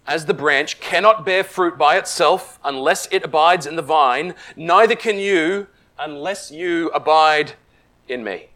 As 0.08 0.26
the 0.26 0.34
branch 0.34 0.80
cannot 0.80 1.26
bear 1.26 1.44
fruit 1.44 1.78
by 1.78 1.98
itself 1.98 2.60
unless 2.64 3.10
it 3.12 3.26
abides 3.26 3.66
in 3.66 3.76
the 3.76 3.82
vine, 3.82 4.36
neither 4.56 4.96
can 4.96 5.18
you 5.18 5.68
unless 6.00 6.50
you 6.50 6.90
abide 6.90 7.54
in 8.08 8.24
me. 8.24 8.48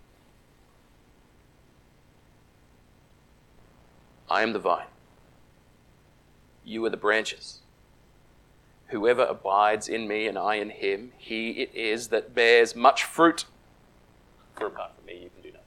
I 4.29 4.43
am 4.43 4.53
the 4.53 4.59
vine. 4.59 4.85
You 6.63 6.85
are 6.85 6.89
the 6.89 6.95
branches. 6.95 7.59
Whoever 8.87 9.23
abides 9.23 9.89
in 9.89 10.07
me 10.07 10.27
and 10.27 10.37
I 10.37 10.55
in 10.55 10.69
him, 10.69 11.11
he 11.17 11.51
it 11.51 11.75
is 11.75 12.07
that 12.09 12.33
bears 12.33 12.75
much 12.75 13.03
fruit. 13.03 13.45
For 14.55 14.67
apart 14.67 14.91
from 14.95 15.05
me, 15.05 15.13
you 15.13 15.29
can 15.29 15.41
do 15.41 15.49
nothing. 15.49 15.65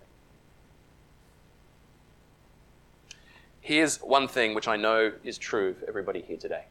Here's 3.60 3.98
one 3.98 4.28
thing 4.28 4.54
which 4.54 4.68
I 4.68 4.76
know 4.76 5.12
is 5.24 5.38
true 5.38 5.74
for 5.74 5.88
everybody 5.88 6.20
here 6.20 6.36
today. 6.36 6.64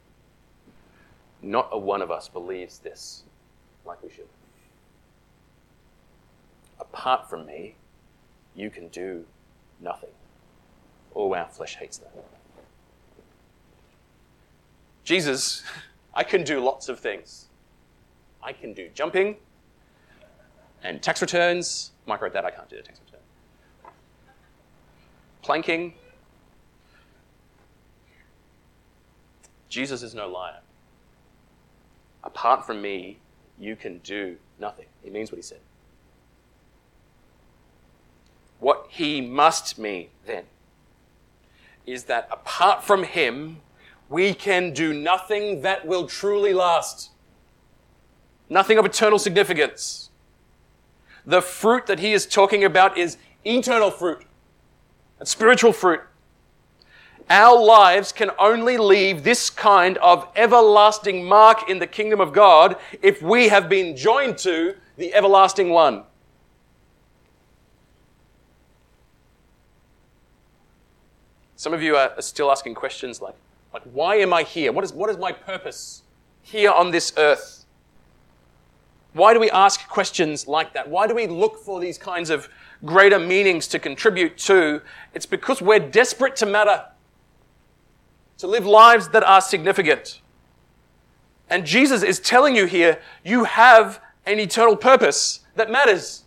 Not 1.42 1.70
a 1.72 1.78
one 1.78 2.02
of 2.02 2.12
us 2.12 2.30
believes 2.30 2.78
this 2.78 3.24
like 3.86 4.02
we 4.04 4.10
should. 4.10 4.28
Apart 6.80 7.30
from 7.30 7.46
me, 7.46 7.76
you 8.56 8.70
can 8.70 8.88
do 8.90 9.26
nothing. 9.82 10.12
All 11.14 11.34
our 11.34 11.48
flesh 11.48 11.76
hates 11.76 11.98
that. 11.98 12.14
Jesus, 15.04 15.64
I 16.14 16.24
can 16.24 16.44
do 16.44 16.60
lots 16.60 16.90
of 16.90 17.00
things. 17.00 17.48
I 18.42 18.54
can 18.54 18.74
do 18.74 18.90
jumping 18.94 19.38
and 20.84 21.02
tax 21.02 21.22
returns. 21.22 21.92
Mike 22.06 22.22
wrote 22.22 22.34
that, 22.34 22.46
I 22.46 22.52
can't 22.52 22.70
do 22.70 22.76
the 22.76 22.84
tax 22.84 23.00
return. 23.06 23.22
Planking. 25.42 25.94
Jesus 29.70 30.04
is 30.04 30.14
no 30.14 30.28
liar. 30.28 30.60
Apart 32.24 32.66
from 32.66 32.82
me, 32.82 33.18
you 33.58 33.76
can 33.76 34.00
do 34.00 34.38
nothing. 34.60 34.86
He 35.04 35.10
means 35.10 35.32
what 35.32 35.38
he 35.38 35.42
said. 35.42 35.60
What 38.60 38.86
he 38.90 39.20
must 39.20 39.78
mean 39.78 40.08
then 40.26 40.46
is 41.86 42.06
that 42.06 42.30
apart 42.32 42.84
from 42.84 43.04
him, 43.04 43.62
we 44.10 44.34
can 44.34 44.74
do 44.74 44.94
nothing 44.94 45.62
that 45.62 45.86
will 45.86 46.08
truly 46.08 46.54
last. 46.54 47.10
Nothing 48.50 48.78
of 48.78 48.86
eternal 48.86 49.20
significance. 49.20 50.10
The 51.26 51.42
fruit 51.42 51.86
that 51.88 52.00
he 52.00 52.14
is 52.14 52.26
talking 52.26 52.64
about 52.64 52.98
is 52.98 53.18
eternal 53.46 53.92
fruit 53.92 54.26
and 55.20 55.28
spiritual 55.28 55.74
fruit. 55.74 56.02
Our 57.30 57.64
lives 57.64 58.12
can 58.12 58.32
only 58.38 58.78
leave 58.78 59.24
this 59.24 59.50
kind 59.50 59.98
of 60.00 60.28
everlasting 60.36 61.24
mark 61.24 61.70
in 61.70 61.80
the 61.80 61.88
kingdom 61.88 62.20
of 62.20 62.34
God 62.34 62.76
if 63.02 63.22
we 63.22 63.48
have 63.48 63.70
been 63.70 63.96
joined 63.96 64.38
to 64.40 64.76
the 64.98 65.14
everlasting 65.14 65.70
one. 65.70 66.04
Some 71.56 71.74
of 71.74 71.82
you 71.82 71.96
are 71.96 72.22
still 72.22 72.52
asking 72.52 72.76
questions 72.76 73.22
like, 73.22 73.36
like 73.74 73.84
why 73.84 74.16
am 74.16 74.34
I 74.34 74.44
here? 74.44 74.74
What 74.74 74.84
is, 74.84 74.92
what 74.92 75.10
is 75.10 75.18
my 75.18 75.32
purpose 75.32 76.04
here 76.42 76.72
on 76.72 76.92
this 76.92 77.14
earth? 77.16 77.63
Why 79.14 79.34
do 79.34 79.40
we 79.40 79.50
ask 79.52 79.88
questions 79.88 80.48
like 80.48 80.74
that? 80.74 80.90
Why 80.90 81.08
do 81.08 81.16
we 81.16 81.28
look 81.28 81.58
for 81.58 81.80
these 81.80 81.98
kinds 81.98 82.30
of 82.30 82.50
greater 82.84 83.20
meanings 83.20 83.68
to 83.70 83.80
contribute 83.80 84.38
to? 84.40 84.82
It's 85.14 85.26
because 85.26 85.62
we're 85.62 85.80
desperate 85.80 86.36
to 86.38 86.46
matter 86.46 86.86
to 88.40 88.48
live 88.48 88.66
lives 88.66 89.10
that 89.10 89.24
are 89.24 89.40
significant. 89.40 90.20
And 91.50 91.66
Jesus 91.66 92.04
is 92.04 92.20
telling 92.20 92.56
you 92.56 92.66
here, 92.66 93.00
you 93.24 93.44
have 93.46 94.02
an 94.26 94.40
eternal 94.40 94.76
purpose 94.76 95.42
that 95.56 95.70
matters. 95.70 96.24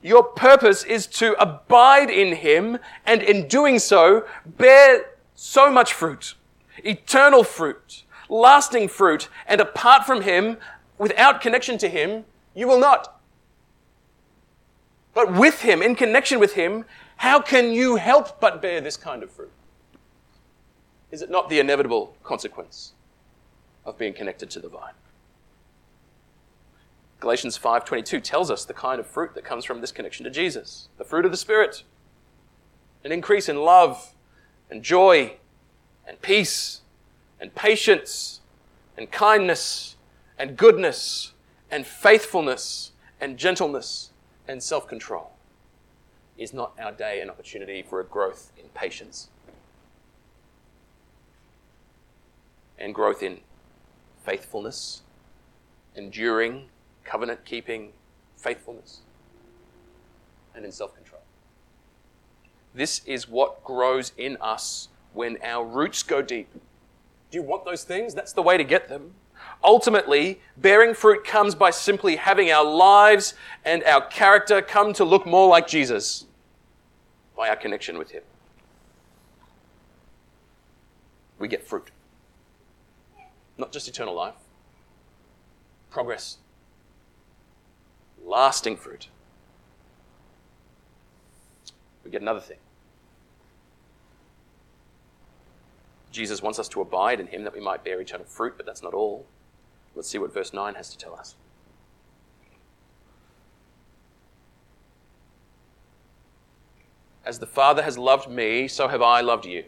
Your 0.00 0.22
purpose 0.22 0.84
is 0.84 1.06
to 1.08 1.34
abide 1.40 2.08
in 2.10 2.36
Him 2.36 2.78
and 3.04 3.22
in 3.22 3.48
doing 3.48 3.78
so, 3.78 4.24
bear 4.46 5.06
so 5.34 5.70
much 5.70 5.92
fruit, 5.92 6.34
eternal 6.78 7.42
fruit, 7.42 8.04
lasting 8.28 8.88
fruit, 8.88 9.28
and 9.46 9.60
apart 9.60 10.06
from 10.06 10.22
Him, 10.22 10.58
without 10.98 11.40
connection 11.40 11.78
to 11.78 11.88
Him, 11.88 12.24
you 12.54 12.66
will 12.66 12.78
not. 12.78 13.20
But 15.12 15.32
with 15.32 15.62
Him, 15.62 15.82
in 15.82 15.94
connection 15.94 16.40
with 16.40 16.54
Him, 16.54 16.84
how 17.16 17.40
can 17.40 17.72
you 17.72 17.96
help 17.96 18.40
but 18.40 18.60
bear 18.60 18.80
this 18.80 18.96
kind 18.96 19.22
of 19.22 19.30
fruit? 19.30 19.52
Is 21.10 21.22
it 21.22 21.30
not 21.30 21.48
the 21.48 21.60
inevitable 21.60 22.16
consequence 22.24 22.92
of 23.84 23.96
being 23.96 24.12
connected 24.12 24.50
to 24.50 24.60
the 24.60 24.68
vine? 24.68 24.94
Galatians 27.20 27.56
5:22 27.56 28.20
tells 28.20 28.50
us 28.50 28.64
the 28.64 28.74
kind 28.74 29.00
of 29.00 29.06
fruit 29.06 29.34
that 29.34 29.44
comes 29.44 29.64
from 29.64 29.80
this 29.80 29.92
connection 29.92 30.24
to 30.24 30.30
Jesus, 30.30 30.88
the 30.98 31.04
fruit 31.04 31.24
of 31.24 31.30
the 31.30 31.36
spirit. 31.36 31.84
An 33.04 33.12
increase 33.12 33.48
in 33.48 33.62
love 33.62 34.14
and 34.68 34.82
joy 34.82 35.36
and 36.06 36.20
peace 36.20 36.82
and 37.40 37.54
patience 37.54 38.40
and 38.96 39.10
kindness 39.10 39.93
and 40.38 40.56
goodness 40.56 41.32
and 41.70 41.86
faithfulness 41.86 42.92
and 43.20 43.38
gentleness 43.38 44.10
and 44.46 44.62
self-control. 44.62 45.30
Is 46.36 46.52
not 46.52 46.72
our 46.80 46.90
day 46.90 47.20
an 47.20 47.30
opportunity 47.30 47.82
for 47.82 48.00
a 48.00 48.04
growth 48.04 48.50
in 48.58 48.68
patience 48.70 49.28
and 52.78 52.94
growth 52.94 53.22
in 53.22 53.38
faithfulness, 54.24 55.02
enduring, 55.94 56.68
covenant 57.04 57.44
keeping 57.44 57.92
faithfulness, 58.36 59.00
and 60.54 60.64
in 60.64 60.72
self 60.72 60.94
control. 60.94 61.22
This 62.74 63.02
is 63.06 63.28
what 63.28 63.62
grows 63.62 64.12
in 64.16 64.36
us 64.40 64.88
when 65.12 65.38
our 65.42 65.64
roots 65.64 66.02
go 66.02 66.22
deep. 66.22 66.48
Do 67.30 67.38
you 67.38 67.42
want 67.42 67.64
those 67.64 67.84
things? 67.84 68.14
That's 68.14 68.32
the 68.32 68.42
way 68.42 68.56
to 68.56 68.64
get 68.64 68.88
them. 68.88 69.14
Ultimately, 69.64 70.40
bearing 70.58 70.94
fruit 70.94 71.24
comes 71.24 71.54
by 71.54 71.70
simply 71.70 72.16
having 72.16 72.50
our 72.50 72.64
lives 72.64 73.34
and 73.64 73.82
our 73.84 74.06
character 74.06 74.60
come 74.60 74.92
to 74.92 75.04
look 75.04 75.26
more 75.26 75.48
like 75.48 75.66
Jesus 75.66 76.26
by 77.36 77.48
our 77.48 77.56
connection 77.56 77.96
with 77.98 78.10
Him. 78.10 78.22
We 81.38 81.48
get 81.48 81.66
fruit 81.66 81.90
not 83.56 83.72
just 83.72 83.88
eternal 83.88 84.14
life, 84.14 84.34
progress, 85.90 86.38
lasting 88.24 88.76
fruit. 88.76 89.08
We 92.04 92.10
get 92.10 92.22
another 92.22 92.40
thing. 92.40 92.58
Jesus 96.10 96.42
wants 96.42 96.58
us 96.58 96.68
to 96.68 96.80
abide 96.80 97.18
in 97.18 97.26
him 97.26 97.44
that 97.44 97.54
we 97.54 97.60
might 97.60 97.82
bear 97.84 98.00
eternal 98.00 98.26
fruit, 98.26 98.54
but 98.56 98.66
that's 98.66 98.82
not 98.82 98.94
all. 98.94 99.26
Let's 99.94 100.08
see 100.08 100.18
what 100.18 100.34
verse 100.34 100.52
9 100.52 100.74
has 100.74 100.90
to 100.90 100.98
tell 100.98 101.14
us. 101.14 101.36
As 107.24 107.38
the 107.38 107.46
Father 107.46 107.82
has 107.82 107.96
loved 107.96 108.28
me, 108.28 108.68
so 108.68 108.88
have 108.88 109.00
I 109.00 109.20
loved 109.20 109.46
you. 109.46 109.64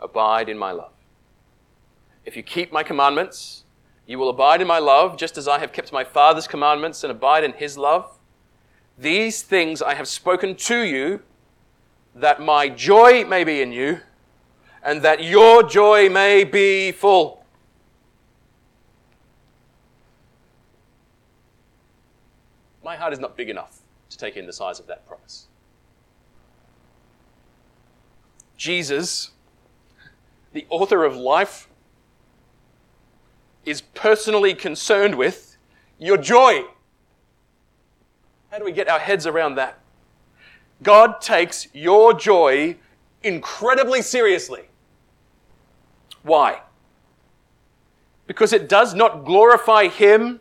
Abide 0.00 0.48
in 0.48 0.58
my 0.58 0.72
love. 0.72 0.92
If 2.26 2.36
you 2.36 2.42
keep 2.42 2.72
my 2.72 2.82
commandments, 2.82 3.64
you 4.06 4.18
will 4.18 4.28
abide 4.28 4.60
in 4.60 4.66
my 4.66 4.78
love, 4.78 5.16
just 5.16 5.38
as 5.38 5.48
I 5.48 5.58
have 5.60 5.72
kept 5.72 5.92
my 5.92 6.04
Father's 6.04 6.46
commandments 6.46 7.02
and 7.02 7.10
abide 7.10 7.44
in 7.44 7.52
his 7.54 7.78
love. 7.78 8.18
These 8.98 9.42
things 9.42 9.80
I 9.80 9.94
have 9.94 10.08
spoken 10.08 10.54
to 10.56 10.82
you, 10.82 11.22
that 12.14 12.40
my 12.40 12.68
joy 12.68 13.24
may 13.24 13.44
be 13.44 13.62
in 13.62 13.72
you, 13.72 14.00
and 14.82 15.00
that 15.02 15.22
your 15.22 15.62
joy 15.62 16.10
may 16.10 16.44
be 16.44 16.92
full. 16.92 17.43
My 22.84 22.96
heart 22.96 23.14
is 23.14 23.18
not 23.18 23.36
big 23.36 23.48
enough 23.48 23.80
to 24.10 24.18
take 24.18 24.36
in 24.36 24.46
the 24.46 24.52
size 24.52 24.78
of 24.78 24.86
that 24.88 25.06
promise. 25.06 25.46
Jesus, 28.58 29.30
the 30.52 30.66
author 30.68 31.04
of 31.04 31.16
life, 31.16 31.68
is 33.64 33.80
personally 33.80 34.54
concerned 34.54 35.14
with 35.14 35.56
your 35.98 36.18
joy. 36.18 36.64
How 38.50 38.58
do 38.58 38.64
we 38.64 38.72
get 38.72 38.88
our 38.88 38.98
heads 38.98 39.26
around 39.26 39.54
that? 39.54 39.78
God 40.82 41.22
takes 41.22 41.68
your 41.72 42.12
joy 42.12 42.76
incredibly 43.22 44.02
seriously. 44.02 44.64
Why? 46.22 46.60
Because 48.26 48.52
it 48.52 48.68
does 48.68 48.94
not 48.94 49.24
glorify 49.24 49.88
Him 49.88 50.40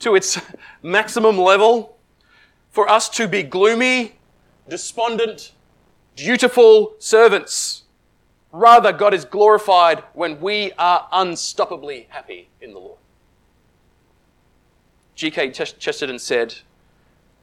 to 0.00 0.14
its 0.14 0.40
maximum 0.82 1.38
level 1.38 1.96
for 2.70 2.88
us 2.88 3.08
to 3.10 3.28
be 3.28 3.42
gloomy, 3.42 4.18
despondent, 4.68 5.52
dutiful 6.16 6.94
servants. 6.98 7.84
Rather, 8.52 8.92
God 8.92 9.14
is 9.14 9.24
glorified 9.24 10.02
when 10.12 10.40
we 10.40 10.72
are 10.72 11.08
unstoppably 11.12 12.06
happy 12.08 12.48
in 12.60 12.72
the 12.72 12.78
Lord. 12.78 12.98
G.K. 15.14 15.50
Chesterton 15.52 16.18
said, 16.18 16.56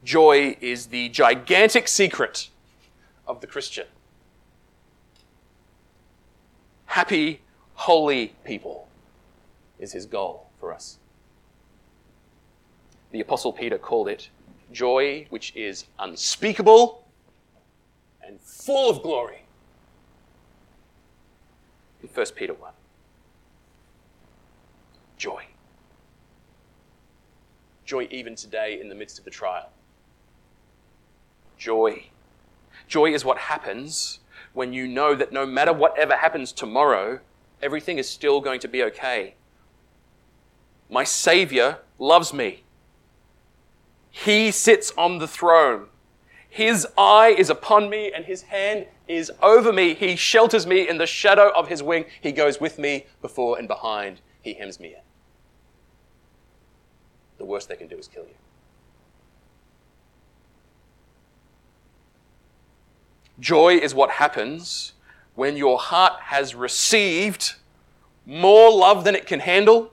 Joy 0.04 0.56
is 0.60 0.86
the 0.86 1.08
gigantic 1.08 1.88
secret 1.88 2.48
of 3.26 3.40
the 3.40 3.46
Christian. 3.46 3.86
Happy, 6.86 7.40
holy 7.74 8.34
people 8.44 8.88
is 9.78 9.92
his 9.92 10.06
goal 10.06 10.48
for 10.58 10.72
us. 10.72 10.98
The 13.10 13.20
Apostle 13.20 13.52
Peter 13.52 13.78
called 13.78 14.08
it 14.08 14.28
joy 14.72 15.26
which 15.30 15.54
is 15.56 15.86
unspeakable 15.98 17.06
and 18.26 18.40
full 18.40 18.90
of 18.90 19.02
glory. 19.02 19.42
In 22.02 22.08
1 22.08 22.26
Peter 22.36 22.54
1. 22.54 22.72
Joy. 25.16 25.46
Joy 27.84 28.06
even 28.10 28.36
today 28.36 28.78
in 28.80 28.88
the 28.88 28.94
midst 28.94 29.18
of 29.18 29.24
the 29.24 29.30
trial. 29.30 29.70
Joy. 31.56 32.04
Joy 32.86 33.12
is 33.14 33.24
what 33.24 33.38
happens 33.38 34.20
when 34.52 34.72
you 34.72 34.86
know 34.86 35.14
that 35.14 35.32
no 35.32 35.44
matter 35.46 35.72
whatever 35.72 36.16
happens 36.16 36.52
tomorrow, 36.52 37.20
everything 37.62 37.98
is 37.98 38.08
still 38.08 38.40
going 38.40 38.60
to 38.60 38.68
be 38.68 38.82
okay. 38.84 39.34
My 40.90 41.04
Savior 41.04 41.78
loves 41.98 42.32
me. 42.32 42.62
He 44.24 44.50
sits 44.50 44.92
on 44.98 45.18
the 45.18 45.28
throne. 45.28 45.86
His 46.48 46.88
eye 46.98 47.36
is 47.38 47.50
upon 47.50 47.88
me 47.88 48.12
and 48.12 48.24
his 48.24 48.42
hand 48.42 48.86
is 49.06 49.30
over 49.40 49.72
me. 49.72 49.94
He 49.94 50.16
shelters 50.16 50.66
me 50.66 50.88
in 50.88 50.98
the 50.98 51.06
shadow 51.06 51.52
of 51.54 51.68
his 51.68 51.84
wing. 51.84 52.04
He 52.20 52.32
goes 52.32 52.60
with 52.60 52.80
me 52.80 53.06
before 53.22 53.58
and 53.58 53.68
behind. 53.68 54.20
He 54.42 54.54
hems 54.54 54.80
me 54.80 54.88
in. 54.88 55.02
The 57.36 57.44
worst 57.44 57.68
they 57.68 57.76
can 57.76 57.86
do 57.86 57.96
is 57.96 58.08
kill 58.08 58.24
you. 58.24 58.34
Joy 63.38 63.76
is 63.76 63.94
what 63.94 64.10
happens 64.10 64.94
when 65.36 65.56
your 65.56 65.78
heart 65.78 66.14
has 66.22 66.56
received 66.56 67.54
more 68.26 68.72
love 68.72 69.04
than 69.04 69.14
it 69.14 69.26
can 69.26 69.38
handle, 69.38 69.92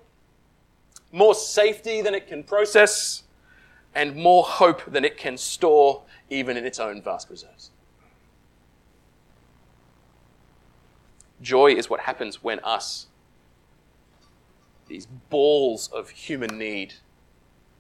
more 1.12 1.36
safety 1.36 2.02
than 2.02 2.16
it 2.16 2.28
can 2.28 2.42
process, 2.42 3.22
and 3.96 4.16
more 4.16 4.44
hope 4.44 4.84
than 4.92 5.06
it 5.06 5.18
can 5.18 5.38
store, 5.38 6.04
even 6.30 6.58
in 6.58 6.66
its 6.66 6.80
own 6.80 7.02
vast 7.02 7.30
reserves. 7.30 7.72
Joy 11.42 11.74
is 11.74 11.90
what 11.90 12.02
happens 12.02 12.44
when 12.44 12.60
us, 12.60 13.08
these 14.88 15.08
balls 15.30 15.90
of 15.94 16.10
human 16.10 16.58
need, 16.58 16.96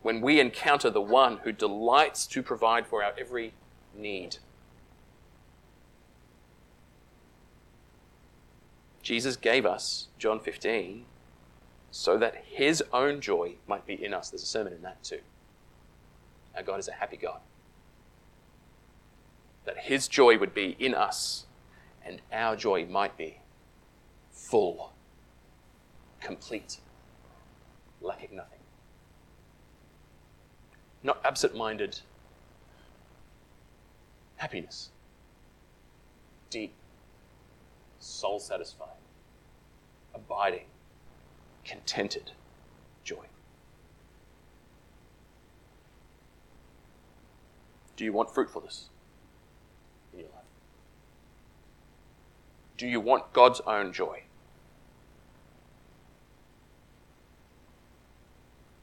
when 0.01 0.21
we 0.21 0.39
encounter 0.39 0.89
the 0.89 1.01
one 1.01 1.37
who 1.37 1.51
delights 1.51 2.25
to 2.27 2.41
provide 2.41 2.87
for 2.87 3.03
our 3.03 3.13
every 3.19 3.53
need. 3.95 4.37
Jesus 9.01 9.35
gave 9.35 9.65
us, 9.65 10.07
John 10.17 10.39
15, 10.39 11.05
so 11.91 12.17
that 12.17 12.43
his 12.45 12.83
own 12.91 13.21
joy 13.21 13.55
might 13.67 13.85
be 13.85 13.93
in 14.03 14.13
us. 14.13 14.29
There's 14.29 14.43
a 14.43 14.47
sermon 14.47 14.73
in 14.73 14.81
that 14.81 15.03
too. 15.03 15.19
Our 16.55 16.63
God 16.63 16.79
is 16.79 16.87
a 16.87 16.93
happy 16.93 17.17
God. 17.17 17.39
That 19.65 19.77
his 19.77 20.07
joy 20.07 20.37
would 20.37 20.53
be 20.53 20.75
in 20.79 20.93
us 20.93 21.45
and 22.05 22.21
our 22.31 22.55
joy 22.55 22.85
might 22.85 23.17
be 23.17 23.39
full, 24.31 24.93
complete, 26.21 26.77
lacking 27.99 28.35
nothing. 28.35 28.59
Not 31.01 31.19
absent 31.25 31.55
minded 31.55 31.99
happiness, 34.37 34.89
deep, 36.49 36.73
soul 37.99 38.39
satisfied, 38.39 38.89
abiding, 40.13 40.65
contented 41.63 42.31
joy. 43.03 43.25
Do 47.95 48.03
you 48.03 48.11
want 48.11 48.33
fruitfulness 48.33 48.89
in 50.13 50.19
your 50.19 50.29
life? 50.29 50.43
Do 52.77 52.87
you 52.87 52.99
want 52.99 53.31
God's 53.31 53.61
own 53.61 53.93
joy? 53.93 54.23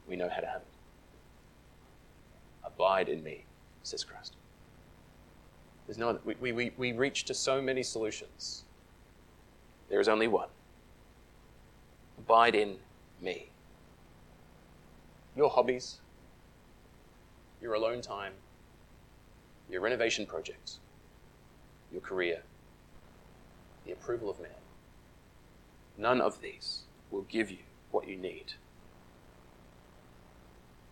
We 0.08 0.16
know 0.16 0.28
how 0.28 0.40
to 0.40 0.46
have 0.46 0.62
it. 0.62 0.66
Abide 2.64 3.08
in 3.08 3.22
me, 3.22 3.44
says 3.82 4.04
Christ. 4.04 4.34
There's 5.86 5.98
no 5.98 6.10
other, 6.10 6.20
we, 6.40 6.52
we, 6.52 6.72
we 6.76 6.92
reach 6.92 7.24
to 7.24 7.34
so 7.34 7.60
many 7.60 7.82
solutions. 7.82 8.64
There 9.88 10.00
is 10.00 10.08
only 10.08 10.28
one. 10.28 10.48
Abide 12.18 12.54
in 12.54 12.76
me. 13.20 13.50
Your 15.36 15.50
hobbies, 15.50 15.98
your 17.60 17.74
alone 17.74 18.00
time, 18.00 18.32
your 19.72 19.80
renovation 19.80 20.26
projects, 20.26 20.78
your 21.90 22.02
career, 22.02 22.42
the 23.86 23.92
approval 23.92 24.30
of 24.30 24.38
man. 24.38 24.50
None 25.96 26.20
of 26.20 26.40
these 26.42 26.82
will 27.10 27.22
give 27.22 27.50
you 27.50 27.58
what 27.90 28.06
you 28.06 28.16
need. 28.16 28.52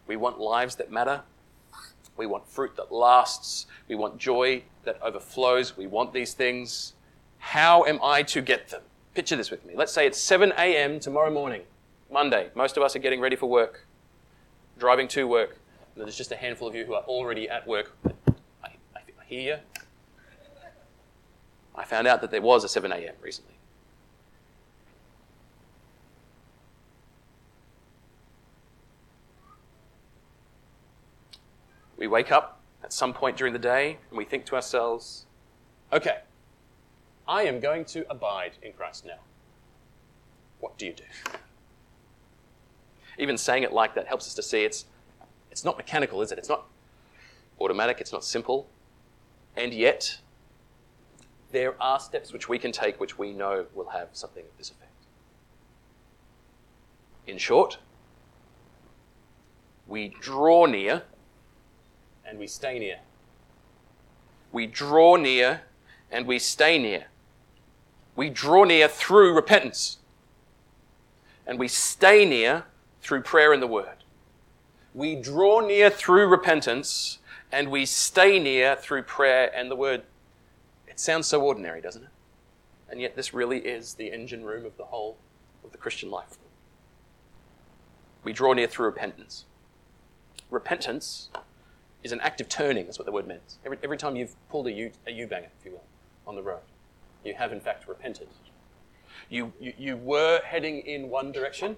We 0.06 0.16
want 0.16 0.40
lives 0.40 0.76
that 0.76 0.90
matter. 0.90 1.22
We 2.16 2.26
want 2.26 2.48
fruit 2.48 2.76
that 2.76 2.90
lasts. 2.90 3.66
We 3.86 3.94
want 3.94 4.18
joy 4.18 4.64
that 4.84 5.00
overflows. 5.02 5.76
We 5.76 5.86
want 5.86 6.12
these 6.12 6.34
things. 6.34 6.94
How 7.38 7.84
am 7.84 8.00
I 8.02 8.22
to 8.24 8.40
get 8.40 8.68
them? 8.68 8.82
Picture 9.14 9.36
this 9.36 9.50
with 9.50 9.64
me. 9.64 9.74
Let's 9.76 9.92
say 9.92 10.06
it's 10.06 10.20
7 10.20 10.52
a.m. 10.56 11.00
tomorrow 11.00 11.30
morning, 11.30 11.62
Monday. 12.10 12.50
Most 12.54 12.76
of 12.76 12.82
us 12.82 12.96
are 12.96 12.98
getting 12.98 13.20
ready 13.20 13.36
for 13.36 13.48
work, 13.48 13.86
driving 14.78 15.08
to 15.08 15.28
work. 15.28 15.58
There's 15.96 16.16
just 16.16 16.32
a 16.32 16.36
handful 16.36 16.68
of 16.68 16.74
you 16.74 16.84
who 16.84 16.94
are 16.94 17.02
already 17.02 17.48
at 17.48 17.66
work 17.66 17.96
here. 19.30 19.60
I 21.76 21.84
found 21.84 22.08
out 22.08 22.20
that 22.20 22.32
there 22.32 22.42
was 22.42 22.64
a 22.64 22.68
7 22.68 22.90
a.m. 22.90 23.14
recently. 23.22 23.54
We 31.96 32.08
wake 32.08 32.32
up 32.32 32.60
at 32.82 32.92
some 32.92 33.12
point 33.14 33.36
during 33.36 33.52
the 33.52 33.58
day 33.58 33.98
and 34.08 34.18
we 34.18 34.24
think 34.24 34.46
to 34.46 34.56
ourselves, 34.56 35.26
okay, 35.92 36.18
I 37.28 37.44
am 37.44 37.60
going 37.60 37.84
to 37.86 38.10
abide 38.10 38.52
in 38.62 38.72
Christ 38.72 39.06
now. 39.06 39.20
What 40.58 40.76
do 40.76 40.86
you 40.86 40.92
do? 40.92 41.04
Even 43.18 43.38
saying 43.38 43.62
it 43.62 43.72
like 43.72 43.94
that 43.94 44.08
helps 44.08 44.26
us 44.26 44.34
to 44.34 44.42
see 44.42 44.64
it's, 44.64 44.86
it's 45.52 45.64
not 45.64 45.76
mechanical, 45.76 46.20
is 46.20 46.32
it? 46.32 46.38
It's 46.38 46.48
not 46.48 46.64
automatic, 47.60 48.00
it's 48.00 48.12
not 48.12 48.24
simple. 48.24 48.66
And 49.56 49.74
yet, 49.74 50.18
there 51.52 51.80
are 51.82 51.98
steps 52.00 52.32
which 52.32 52.48
we 52.48 52.58
can 52.58 52.72
take 52.72 53.00
which 53.00 53.18
we 53.18 53.32
know 53.32 53.66
will 53.74 53.88
have 53.88 54.08
something 54.12 54.44
of 54.44 54.56
this 54.56 54.70
effect. 54.70 54.90
In 57.26 57.38
short, 57.38 57.78
we 59.86 60.08
draw 60.20 60.66
near 60.66 61.02
and 62.24 62.38
we 62.38 62.46
stay 62.46 62.78
near. 62.78 62.98
We 64.52 64.66
draw 64.66 65.16
near 65.16 65.62
and 66.10 66.26
we 66.26 66.38
stay 66.38 66.78
near. 66.78 67.06
We 68.16 68.30
draw 68.30 68.64
near 68.64 68.88
through 68.88 69.34
repentance 69.34 69.98
and 71.46 71.58
we 71.58 71.68
stay 71.68 72.24
near 72.24 72.64
through 73.00 73.22
prayer 73.22 73.52
and 73.52 73.62
the 73.62 73.66
word. 73.66 74.04
We 74.94 75.16
draw 75.16 75.60
near 75.60 75.90
through 75.90 76.26
repentance 76.28 77.18
and 77.52 77.70
we 77.70 77.86
stay 77.86 78.38
near 78.38 78.76
through 78.76 79.02
prayer 79.02 79.50
and 79.54 79.70
the 79.70 79.76
word. 79.76 80.02
It 80.86 81.00
sounds 81.00 81.26
so 81.26 81.42
ordinary, 81.42 81.80
doesn't 81.80 82.04
it? 82.04 82.10
And 82.88 83.00
yet, 83.00 83.16
this 83.16 83.32
really 83.32 83.58
is 83.58 83.94
the 83.94 84.12
engine 84.12 84.44
room 84.44 84.66
of 84.66 84.76
the 84.76 84.84
whole 84.84 85.16
of 85.64 85.72
the 85.72 85.78
Christian 85.78 86.10
life. 86.10 86.38
We 88.24 88.32
draw 88.32 88.52
near 88.52 88.66
through 88.66 88.86
repentance. 88.86 89.44
Repentance 90.50 91.30
is 92.02 92.12
an 92.12 92.20
act 92.20 92.40
of 92.40 92.48
turning, 92.48 92.86
that's 92.86 92.98
what 92.98 93.06
the 93.06 93.12
word 93.12 93.26
means. 93.26 93.58
Every, 93.64 93.78
every 93.82 93.96
time 93.96 94.16
you've 94.16 94.34
pulled 94.48 94.66
a 94.66 94.72
U, 94.72 94.90
a 95.06 95.12
U-banger, 95.12 95.48
if 95.58 95.64
you 95.64 95.72
will, 95.72 95.84
on 96.26 96.34
the 96.34 96.42
road, 96.42 96.60
you 97.24 97.34
have 97.34 97.52
in 97.52 97.60
fact 97.60 97.86
repented. 97.88 98.28
You, 99.28 99.52
you, 99.60 99.72
you 99.78 99.96
were 99.96 100.40
heading 100.44 100.80
in 100.80 101.08
one 101.08 101.30
direction, 101.30 101.76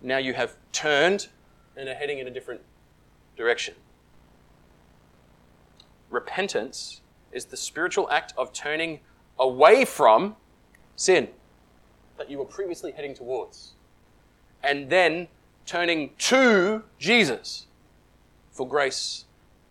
now 0.00 0.18
you 0.18 0.34
have 0.34 0.56
turned 0.72 1.28
and 1.76 1.88
are 1.88 1.94
heading 1.94 2.18
in 2.18 2.26
a 2.26 2.30
different 2.30 2.62
direction. 3.36 3.74
Repentance 6.14 7.00
is 7.32 7.46
the 7.46 7.56
spiritual 7.56 8.08
act 8.08 8.32
of 8.36 8.52
turning 8.52 9.00
away 9.36 9.84
from 9.84 10.36
sin 10.94 11.28
that 12.16 12.30
you 12.30 12.38
were 12.38 12.44
previously 12.44 12.92
heading 12.92 13.14
towards, 13.14 13.72
and 14.62 14.88
then 14.90 15.26
turning 15.66 16.10
to 16.16 16.84
Jesus 17.00 17.66
for 18.52 18.68
grace 18.68 19.24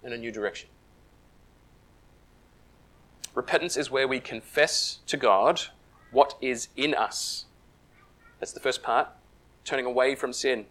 in 0.03 0.11
a 0.11 0.17
new 0.17 0.31
direction. 0.33 0.67
Repentance 3.33 3.77
is 3.77 3.89
where 3.89 4.05
we 4.05 4.19
confess 4.19 4.99
to 5.07 5.15
God 5.15 5.61
what 6.11 6.35
is 6.41 6.67
in 6.75 6.93
us. 6.93 7.45
That's 8.39 8.51
the 8.51 8.59
first 8.59 8.83
part. 8.83 9.07
turning 9.63 9.85
away 9.85 10.13
from 10.13 10.33
sin, 10.33 10.65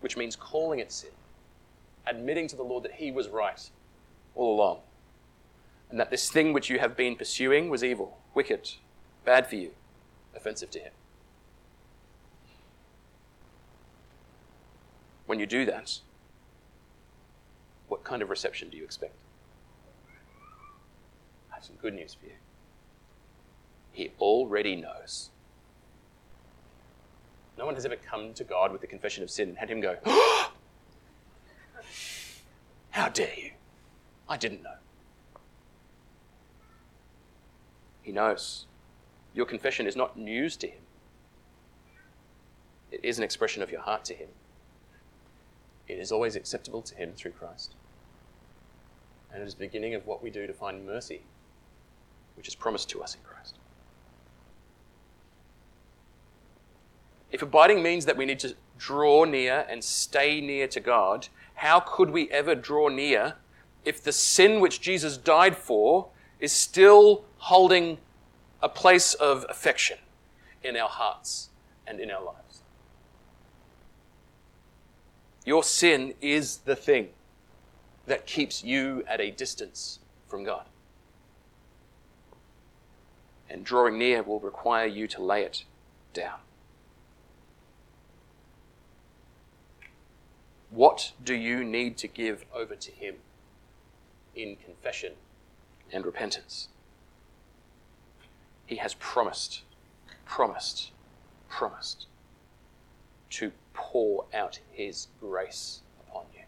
which 0.00 0.16
means 0.16 0.34
calling 0.34 0.78
it 0.78 0.90
sin, 0.90 1.10
admitting 2.06 2.48
to 2.48 2.56
the 2.56 2.62
Lord 2.62 2.84
that 2.84 2.94
He 2.94 3.10
was 3.10 3.28
right 3.28 3.70
all 4.34 4.54
along, 4.54 4.80
and 5.90 5.98
that 5.98 6.10
this 6.10 6.30
thing 6.30 6.52
which 6.52 6.70
you 6.70 6.78
have 6.78 6.96
been 6.96 7.16
pursuing 7.16 7.68
was 7.68 7.82
evil, 7.82 8.18
wicked, 8.34 8.72
bad 9.24 9.46
for 9.46 9.56
you, 9.56 9.70
offensive 10.34 10.70
to 10.70 10.78
Him. 10.78 10.92
When 15.26 15.38
you 15.38 15.46
do 15.46 15.64
that, 15.66 16.00
what 17.88 18.04
kind 18.04 18.22
of 18.22 18.30
reception 18.30 18.70
do 18.70 18.76
you 18.76 18.84
expect? 18.84 19.14
I 21.50 21.56
have 21.56 21.64
some 21.64 21.76
good 21.76 21.94
news 21.94 22.14
for 22.14 22.26
you. 22.26 22.32
He 23.92 24.12
already 24.20 24.76
knows. 24.76 25.30
No 27.58 27.66
one 27.66 27.74
has 27.74 27.84
ever 27.84 27.96
come 27.96 28.32
to 28.34 28.44
God 28.44 28.70
with 28.70 28.80
the 28.80 28.86
confession 28.86 29.24
of 29.24 29.30
sin 29.30 29.48
and 29.48 29.58
had 29.58 29.68
him 29.68 29.80
go, 29.80 29.96
How 32.90 33.08
dare 33.08 33.34
you? 33.36 33.50
I 34.28 34.36
didn't 34.36 34.62
know. 34.62 34.76
He 38.02 38.12
knows. 38.12 38.66
Your 39.34 39.46
confession 39.46 39.86
is 39.86 39.96
not 39.96 40.18
news 40.18 40.56
to 40.58 40.66
him, 40.66 40.82
it 42.90 43.00
is 43.02 43.18
an 43.18 43.24
expression 43.24 43.62
of 43.62 43.70
your 43.70 43.82
heart 43.82 44.04
to 44.06 44.14
him. 44.14 44.28
It 45.86 45.98
is 45.98 46.12
always 46.12 46.36
acceptable 46.36 46.82
to 46.82 46.94
him 46.94 47.12
through 47.14 47.32
Christ. 47.32 47.74
And 49.32 49.42
it 49.42 49.46
is 49.46 49.54
the 49.54 49.60
beginning 49.60 49.94
of 49.94 50.06
what 50.06 50.22
we 50.22 50.30
do 50.30 50.46
to 50.46 50.52
find 50.52 50.86
mercy, 50.86 51.22
which 52.36 52.48
is 52.48 52.54
promised 52.54 52.88
to 52.90 53.02
us 53.02 53.14
in 53.14 53.20
Christ. 53.22 53.56
If 57.30 57.42
abiding 57.42 57.82
means 57.82 58.06
that 58.06 58.16
we 58.16 58.24
need 58.24 58.38
to 58.40 58.54
draw 58.78 59.24
near 59.24 59.66
and 59.68 59.84
stay 59.84 60.40
near 60.40 60.66
to 60.68 60.80
God, 60.80 61.28
how 61.56 61.80
could 61.80 62.10
we 62.10 62.30
ever 62.30 62.54
draw 62.54 62.88
near 62.88 63.34
if 63.88 64.02
the 64.02 64.12
sin 64.12 64.60
which 64.60 64.82
Jesus 64.82 65.16
died 65.16 65.56
for 65.56 66.08
is 66.40 66.52
still 66.52 67.24
holding 67.38 67.96
a 68.62 68.68
place 68.68 69.14
of 69.14 69.46
affection 69.48 69.96
in 70.62 70.76
our 70.76 70.90
hearts 70.90 71.48
and 71.86 71.98
in 71.98 72.10
our 72.10 72.22
lives? 72.22 72.60
Your 75.46 75.64
sin 75.64 76.12
is 76.20 76.58
the 76.58 76.76
thing 76.76 77.08
that 78.04 78.26
keeps 78.26 78.62
you 78.62 79.04
at 79.08 79.22
a 79.22 79.30
distance 79.30 80.00
from 80.26 80.44
God. 80.44 80.66
And 83.48 83.64
drawing 83.64 83.96
near 83.96 84.22
will 84.22 84.40
require 84.40 84.86
you 84.86 85.06
to 85.08 85.22
lay 85.22 85.44
it 85.44 85.64
down. 86.12 86.40
What 90.68 91.12
do 91.24 91.34
you 91.34 91.64
need 91.64 91.96
to 91.96 92.06
give 92.06 92.44
over 92.54 92.76
to 92.76 92.90
Him 92.90 93.14
in 94.38 94.56
confession 94.56 95.12
and 95.92 96.06
repentance? 96.06 96.68
He 98.66 98.76
has 98.76 98.94
promised, 98.94 99.62
promised, 100.24 100.92
promised 101.48 102.06
to 103.30 103.52
pour 103.74 104.26
out 104.32 104.60
His 104.70 105.08
grace 105.20 105.82
upon 106.00 106.24
you. 106.34 106.44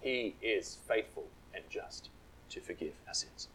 He 0.00 0.36
is 0.40 0.78
faithful 0.86 1.26
and 1.52 1.64
just 1.68 2.08
to 2.50 2.60
forgive 2.60 2.92
our 3.06 3.14
sins. 3.14 3.48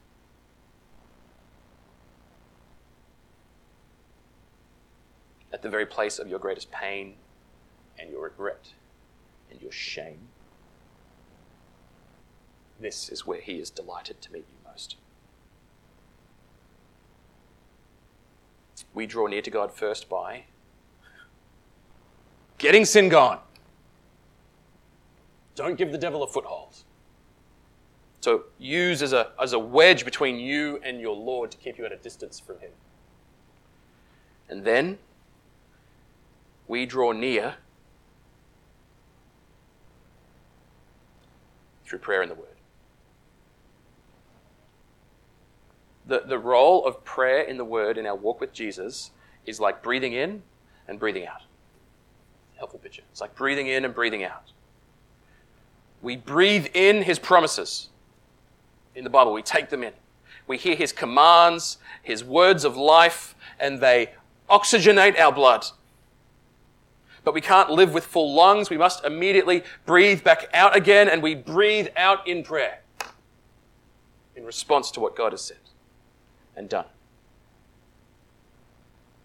At 5.53 5.61
the 5.61 5.70
very 5.70 5.86
place 5.86 6.20
of 6.20 6.28
your 6.28 6.39
greatest 6.39 6.70
pain 6.72 7.16
and 7.97 8.09
your 8.09 8.24
regret 8.24 8.74
and 9.49 9.61
your 9.61 9.72
shame, 9.72 10.28
this 12.80 13.09
is 13.09 13.26
where 13.26 13.41
He 13.41 13.53
is 13.53 13.69
delighted 13.69 14.21
to 14.21 14.32
meet 14.32 14.45
you 14.49 14.69
most. 14.69 14.97
We 18.93 19.05
draw 19.05 19.28
near 19.28 19.41
to 19.41 19.51
God 19.51 19.73
first 19.73 20.09
by 20.09 20.45
getting 22.57 22.86
sin 22.86 23.09
gone. 23.09 23.39
Don't 25.55 25.78
give 25.78 25.91
the 25.91 25.97
devil 25.97 26.23
a 26.23 26.28
foothold. 26.28 26.76
So 28.21 28.45
use 28.57 29.03
as 29.03 29.13
a, 29.13 29.32
as 29.39 29.53
a 29.53 29.59
wedge 29.59 30.03
between 30.03 30.39
you 30.39 30.80
and 30.84 30.99
your 30.99 31.15
Lord 31.15 31.51
to 31.51 31.57
keep 31.57 31.78
you 31.78 31.86
at 31.86 31.91
a 31.91 31.97
distance 31.97 32.39
from 32.39 32.59
Him. 32.59 32.71
And 34.49 34.65
then 34.65 34.97
we 36.67 36.86
draw 36.86 37.11
near 37.11 37.55
through 41.86 41.99
prayer 41.99 42.21
and 42.21 42.32
the 42.32 42.36
Word. 42.36 42.55
The, 46.08 46.24
the 46.26 46.38
role 46.38 46.86
of 46.86 47.03
prayer 47.03 47.41
in 47.41 47.58
the 47.58 47.66
Word 47.66 47.97
in 47.97 48.06
our 48.06 48.16
walk 48.16 48.39
with 48.39 48.53
Jesus 48.53 49.12
is 49.45 49.60
like 49.60 49.82
breathing 49.82 50.14
in 50.14 50.43
and 50.88 50.99
breathing 50.99 51.26
out. 51.26 51.41
Helpful 52.58 52.80
picture. 52.80 53.01
It's 53.12 53.22
like 53.22 53.36
breathing 53.36 53.68
in 53.68 53.86
and 53.86 53.93
breathing 53.93 54.24
out. 54.24 54.51
We 56.01 56.16
breathe 56.16 56.68
in 56.74 57.01
His 57.01 57.20
promises 57.20 57.89
in 58.93 59.03
the 59.03 59.10
Bible, 59.10 59.34
we 59.34 59.41
take 59.41 59.70
them 59.70 59.84
in. 59.84 59.93
We 60.47 60.58
hear 60.58 60.76
His 60.76 60.93
commands, 60.93 61.80
His 62.01 62.24
words 62.24 62.64
of 62.64 62.78
life, 62.78 63.36
and 63.60 63.82
they 63.82 64.14
oxygenate 64.49 65.20
our 65.20 65.32
blood 65.32 65.66
but 67.26 67.34
we 67.34 67.41
can't 67.41 67.72
live 67.72 67.93
with 67.93 68.06
full 68.06 68.34
lungs. 68.34 68.70
We 68.70 68.78
must 68.78 69.03
immediately 69.03 69.64
breathe 69.86 70.24
back 70.24 70.47
out 70.53 70.76
again, 70.76 71.10
and 71.10 71.22
we 71.22 71.34
breathe 71.36 71.88
out 71.97 72.26
in 72.28 72.43
prayer 72.43 72.82
in 74.36 74.45
response 74.45 74.91
to 74.91 74.99
what 74.99 75.16
God 75.16 75.34
has 75.34 75.41
said 75.41 75.58
and 76.56 76.70
done. 76.70 76.86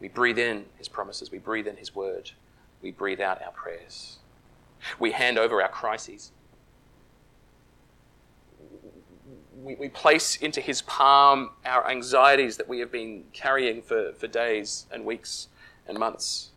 We 0.01 0.09
breathe 0.09 0.39
in 0.39 0.67
His 0.77 0.89
promises, 0.89 1.31
we 1.31 1.39
breathe 1.39 1.67
in 1.67 1.77
His 1.77 1.95
word, 1.95 2.31
we 2.83 2.91
breathe 2.91 3.21
out 3.21 3.43
our 3.43 3.53
prayers. 3.53 4.19
We 4.99 5.13
hand 5.13 5.39
over 5.39 5.61
our 5.61 5.69
crises. 5.69 6.33
We, 9.63 9.75
we 9.75 9.91
place 9.91 10.37
into 10.37 10.63
His 10.63 10.81
palm 10.83 11.51
our 11.67 11.87
anxieties 11.89 12.57
that 12.57 12.67
we 12.67 12.79
have 12.79 12.91
been 12.91 13.25
carrying 13.35 13.83
for, 13.83 14.15
for 14.15 14.27
days 14.27 14.87
and 14.91 15.05
weeks 15.05 15.49
and 15.87 15.99
months 15.99 16.51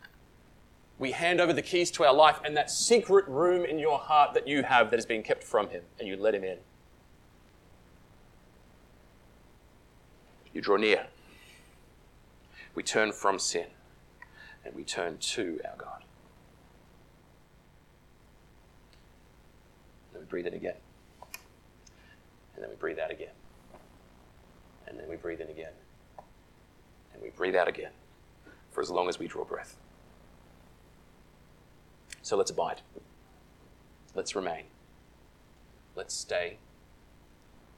we 0.98 1.12
hand 1.12 1.40
over 1.40 1.52
the 1.52 1.62
keys 1.62 1.90
to 1.92 2.04
our 2.04 2.14
life 2.14 2.40
and 2.44 2.56
that 2.56 2.70
secret 2.70 3.26
room 3.26 3.64
in 3.64 3.78
your 3.78 3.98
heart 3.98 4.34
that 4.34 4.46
you 4.46 4.62
have 4.62 4.90
that 4.90 4.96
has 4.96 5.06
been 5.06 5.22
kept 5.22 5.42
from 5.42 5.68
Him, 5.68 5.82
and 5.98 6.06
you 6.06 6.16
let 6.16 6.34
Him 6.34 6.44
in. 6.44 6.58
You 10.54 10.60
draw 10.60 10.76
near. 10.76 11.06
We 12.74 12.84
turn 12.84 13.12
from 13.12 13.38
sin 13.38 13.66
and 14.64 14.74
we 14.74 14.84
turn 14.84 15.18
to 15.18 15.60
our 15.68 15.76
God. 15.76 16.04
And 20.06 20.14
then 20.14 20.22
we 20.22 20.26
breathe 20.26 20.46
in 20.46 20.54
again. 20.54 20.76
And 22.54 22.62
then 22.62 22.70
we 22.70 22.76
breathe 22.76 23.00
out 23.00 23.10
again. 23.10 23.34
And 24.86 24.98
then 24.98 25.08
we 25.08 25.16
breathe 25.16 25.40
in 25.40 25.50
again. 25.50 25.72
And 27.12 27.20
we 27.20 27.30
breathe 27.30 27.56
out 27.56 27.68
again 27.68 27.90
for 28.70 28.80
as 28.80 28.90
long 28.90 29.08
as 29.08 29.18
we 29.18 29.26
draw 29.26 29.44
breath. 29.44 29.76
So 32.22 32.36
let's 32.36 32.50
abide. 32.50 32.80
Let's 34.14 34.36
remain. 34.36 34.64
Let's 35.96 36.14
stay. 36.14 36.58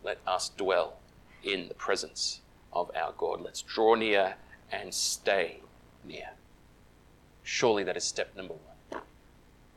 Let 0.04 0.18
us 0.26 0.50
dwell 0.50 0.98
in 1.42 1.68
the 1.68 1.74
presence 1.74 2.42
of 2.72 2.90
our 2.94 3.12
God. 3.16 3.40
Let's 3.40 3.62
draw 3.62 3.94
near 3.94 4.34
and 4.70 4.92
stay 4.92 5.60
near. 6.04 6.30
Surely 7.42 7.84
that 7.84 7.96
is 7.96 8.04
step 8.04 8.34
number 8.36 8.54
one 8.54 9.02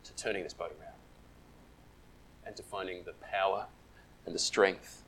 to 0.03 0.13
turning 0.15 0.43
this 0.43 0.53
boat 0.53 0.75
around 0.79 0.93
and 2.45 2.55
to 2.55 2.63
finding 2.63 3.03
the 3.03 3.13
power 3.13 3.67
and 4.25 4.33
the 4.33 4.39
strength 4.39 5.03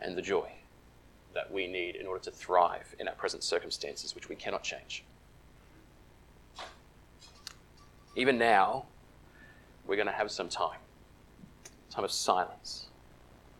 and 0.00 0.16
the 0.16 0.22
joy 0.22 0.48
that 1.34 1.52
we 1.52 1.66
need 1.66 1.96
in 1.96 2.06
order 2.06 2.22
to 2.22 2.30
thrive 2.30 2.94
in 2.98 3.08
our 3.08 3.14
present 3.14 3.42
circumstances, 3.42 4.14
which 4.14 4.28
we 4.28 4.36
cannot 4.36 4.62
change. 4.62 5.04
Even 8.16 8.38
now, 8.38 8.86
we're 9.86 9.96
going 9.96 10.06
to 10.06 10.12
have 10.12 10.30
some 10.30 10.48
time, 10.48 10.78
time 11.90 12.04
of 12.04 12.12
silence, 12.12 12.86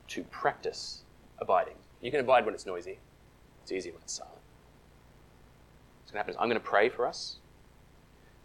to 0.09 0.22
practice 0.25 1.03
abiding. 1.39 1.75
You 2.01 2.11
can 2.11 2.20
abide 2.20 2.45
when 2.45 2.55
it's 2.55 2.66
noisy. 2.66 2.99
It's 3.65 3.73
easy 3.73 3.91
when 3.91 4.03
it's 4.03 4.12
silent. 4.12 4.37
What's 6.03 6.12
going 6.12 6.17
to 6.17 6.19
happen 6.19 6.31
is 6.33 6.37
I'm 6.39 6.51
going 6.51 6.61
to 6.61 6.67
pray 6.67 6.91
for 6.91 7.07
us. 7.07 7.37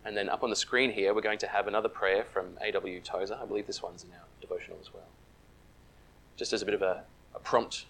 And 0.05 0.15
then 0.15 0.29
up 0.29 0.43
on 0.43 0.49
the 0.49 0.55
screen 0.55 0.93
here, 0.93 1.13
we're 1.13 1.19
going 1.19 1.39
to 1.39 1.47
have 1.47 1.67
another 1.67 1.89
prayer 1.89 2.23
from 2.23 2.57
A.W. 2.61 3.01
Tozer. 3.01 3.37
I 3.39 3.45
believe 3.45 3.67
this 3.67 3.83
one's 3.83 4.05
in 4.05 4.11
our 4.11 4.23
devotional 4.39 4.77
as 4.79 4.93
well. 4.93 5.09
Just 6.37 6.53
as 6.53 6.61
a 6.61 6.65
bit 6.65 6.73
of 6.73 6.81
a, 6.81 7.03
a 7.35 7.39
prompt. 7.39 7.85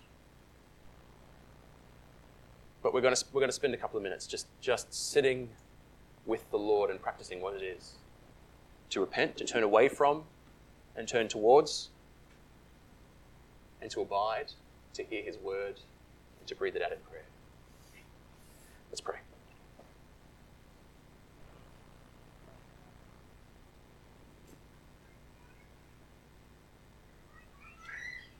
But 2.81 2.95
we're 2.95 3.01
going, 3.01 3.13
to, 3.13 3.23
we're 3.31 3.41
going 3.41 3.49
to 3.49 3.55
spend 3.55 3.75
a 3.75 3.77
couple 3.77 3.97
of 3.97 4.03
minutes 4.03 4.25
just, 4.25 4.47
just 4.59 4.91
sitting 4.91 5.49
with 6.25 6.49
the 6.49 6.57
Lord 6.57 6.89
and 6.89 6.99
practicing 6.99 7.41
what 7.41 7.53
it 7.53 7.61
is 7.61 7.93
to 8.89 9.01
repent, 9.01 9.37
to 9.37 9.45
turn 9.45 9.61
away 9.61 9.87
from 9.87 10.23
and 10.95 11.07
turn 11.07 11.27
towards, 11.27 11.89
and 13.83 13.91
to 13.91 14.01
abide, 14.01 14.51
to 14.95 15.03
hear 15.03 15.21
His 15.21 15.37
word, 15.37 15.79
to 16.49 16.55
breathe 16.55 16.75
it 16.75 16.81
out 16.81 16.91
in 16.91 16.97
prayer. 17.09 17.23
Let's 18.91 19.01
pray. 19.01 19.17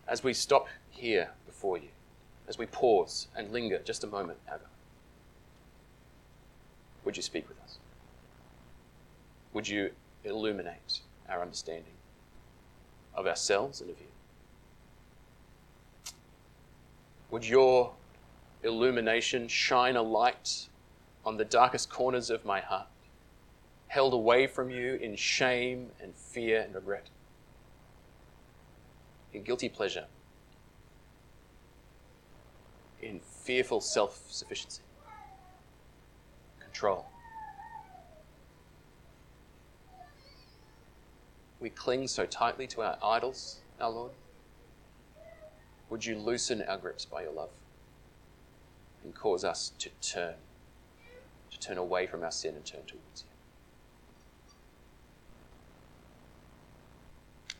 As 0.07 0.23
we 0.23 0.33
stop 0.33 0.67
here 0.89 1.29
before 1.45 1.77
you, 1.77 1.89
as 2.47 2.57
we 2.57 2.65
pause 2.65 3.27
and 3.35 3.51
linger 3.51 3.79
just 3.85 4.03
a 4.03 4.07
moment, 4.07 4.39
Abba, 4.47 4.65
would 7.05 7.15
you 7.15 7.21
speak 7.21 7.47
with 7.47 7.61
us? 7.61 7.77
Would 9.53 9.67
you 9.67 9.91
illuminate 10.23 11.01
our 11.29 11.43
understanding 11.43 11.93
of 13.13 13.27
ourselves 13.27 13.81
and 13.81 13.91
of 13.91 13.99
you? 13.99 14.07
Would 17.29 17.47
your 17.47 17.93
illumination 18.63 19.47
shine 19.47 19.95
a 19.95 20.01
light 20.01 20.67
on 21.25 21.37
the 21.37 21.45
darkest 21.45 21.89
corners 21.89 22.29
of 22.29 22.45
my 22.45 22.59
heart, 22.59 22.87
held 23.87 24.13
away 24.13 24.47
from 24.47 24.69
you 24.69 24.95
in 24.95 25.15
shame 25.15 25.89
and 26.01 26.15
fear 26.15 26.61
and 26.61 26.75
regret, 26.75 27.09
in 29.33 29.43
guilty 29.43 29.69
pleasure, 29.69 30.05
in 33.01 33.19
fearful 33.19 33.81
self 33.81 34.21
sufficiency, 34.29 34.81
control. 36.59 37.05
We 41.59 41.69
cling 41.69 42.07
so 42.07 42.25
tightly 42.25 42.67
to 42.67 42.81
our 42.81 42.97
idols, 43.03 43.59
our 43.81 43.89
Lord. 43.89 44.11
Would 45.89 46.05
you 46.05 46.17
loosen 46.17 46.61
our 46.61 46.77
grips 46.77 47.03
by 47.03 47.23
your 47.23 47.33
love 47.33 47.49
and 49.03 49.15
cause 49.15 49.43
us 49.43 49.71
to 49.79 49.89
turn, 50.01 50.35
to 51.51 51.59
turn 51.59 51.77
away 51.77 52.07
from 52.07 52.23
our 52.23 52.31
sin 52.31 52.55
and 52.55 52.65
turn 52.65 52.81
towards 52.81 53.23
you? 53.23 53.29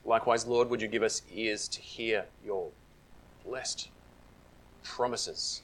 Likewise, 0.10 0.48
Lord, 0.48 0.70
would 0.70 0.82
you 0.82 0.88
give 0.88 1.04
us 1.04 1.22
ears 1.32 1.68
to 1.68 1.82
hear 1.82 2.26
your 2.44 2.70
blessed 3.46 3.90
promises, 4.84 5.62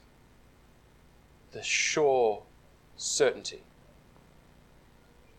the 1.52 1.64
sure 1.64 2.44
certainty 2.96 3.64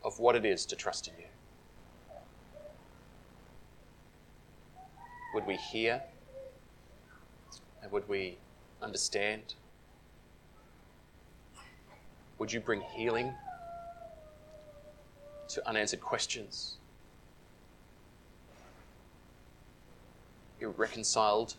of 0.03 0.18
what 0.18 0.34
it 0.34 0.45
is 0.45 0.66
to 0.66 0.76
trust 0.76 1.09
in 1.09 1.14
you? 1.18 1.26
Would 5.34 5.47
we 5.47 5.57
hear? 5.57 6.03
And 7.82 7.93
would 7.93 8.09
we 8.09 8.39
understand? 8.82 9.55
Would 12.39 12.53
you 12.53 12.61
bring 12.61 12.82
healing 12.82 13.34
to 15.49 15.66
unanswered 15.66 16.01
questions? 16.01 16.76
Irreconciled 20.61 21.55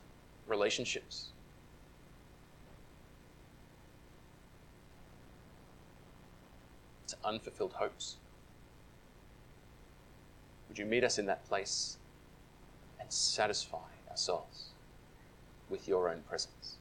relationships? 0.47 1.30
To 7.07 7.15
unfulfilled 7.23 7.73
hopes? 7.73 8.17
Would 10.67 10.78
you 10.78 10.86
meet 10.86 11.03
us 11.03 11.17
in 11.17 11.25
that 11.25 11.45
place 11.47 11.97
and 12.99 13.11
satisfy 13.11 13.78
our 14.09 14.17
souls 14.17 14.69
with 15.69 15.88
your 15.88 16.09
own 16.09 16.21
presence? 16.28 16.75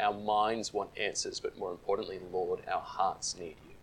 Our 0.00 0.14
minds 0.14 0.72
want 0.72 0.90
answers, 0.98 1.40
but 1.40 1.58
more 1.58 1.70
importantly, 1.70 2.20
Lord, 2.32 2.60
our 2.66 2.80
hearts 2.80 3.36
need 3.38 3.56
you 3.68 3.74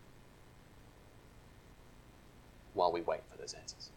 while 2.74 2.92
we 2.92 3.02
wait 3.02 3.22
for 3.30 3.38
those 3.38 3.54
answers. 3.54 3.92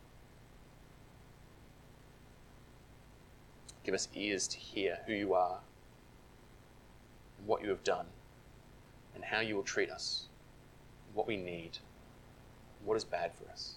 Give 3.84 3.94
us 3.94 4.08
ears 4.14 4.46
to 4.48 4.58
hear 4.58 4.98
who 5.06 5.14
you 5.14 5.32
are 5.32 5.60
and 7.38 7.46
what 7.46 7.62
you 7.62 7.70
have 7.70 7.84
done 7.84 8.06
and 9.14 9.24
how 9.24 9.40
you 9.40 9.56
will 9.56 9.62
treat 9.62 9.90
us, 9.90 10.28
what 11.14 11.26
we 11.26 11.36
need, 11.36 11.78
what 12.84 12.96
is 12.96 13.04
bad 13.04 13.32
for 13.32 13.50
us, 13.50 13.76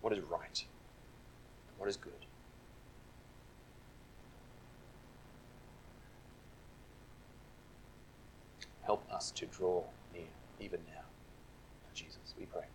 what 0.00 0.12
is 0.12 0.20
right, 0.24 0.64
what 1.76 1.88
is 1.88 1.96
good. 1.96 2.27
Help 8.88 9.04
us 9.12 9.30
to 9.32 9.44
draw 9.44 9.84
near 10.14 10.30
even 10.58 10.80
now. 10.86 11.04
Jesus, 11.92 12.34
we 12.38 12.46
pray. 12.46 12.67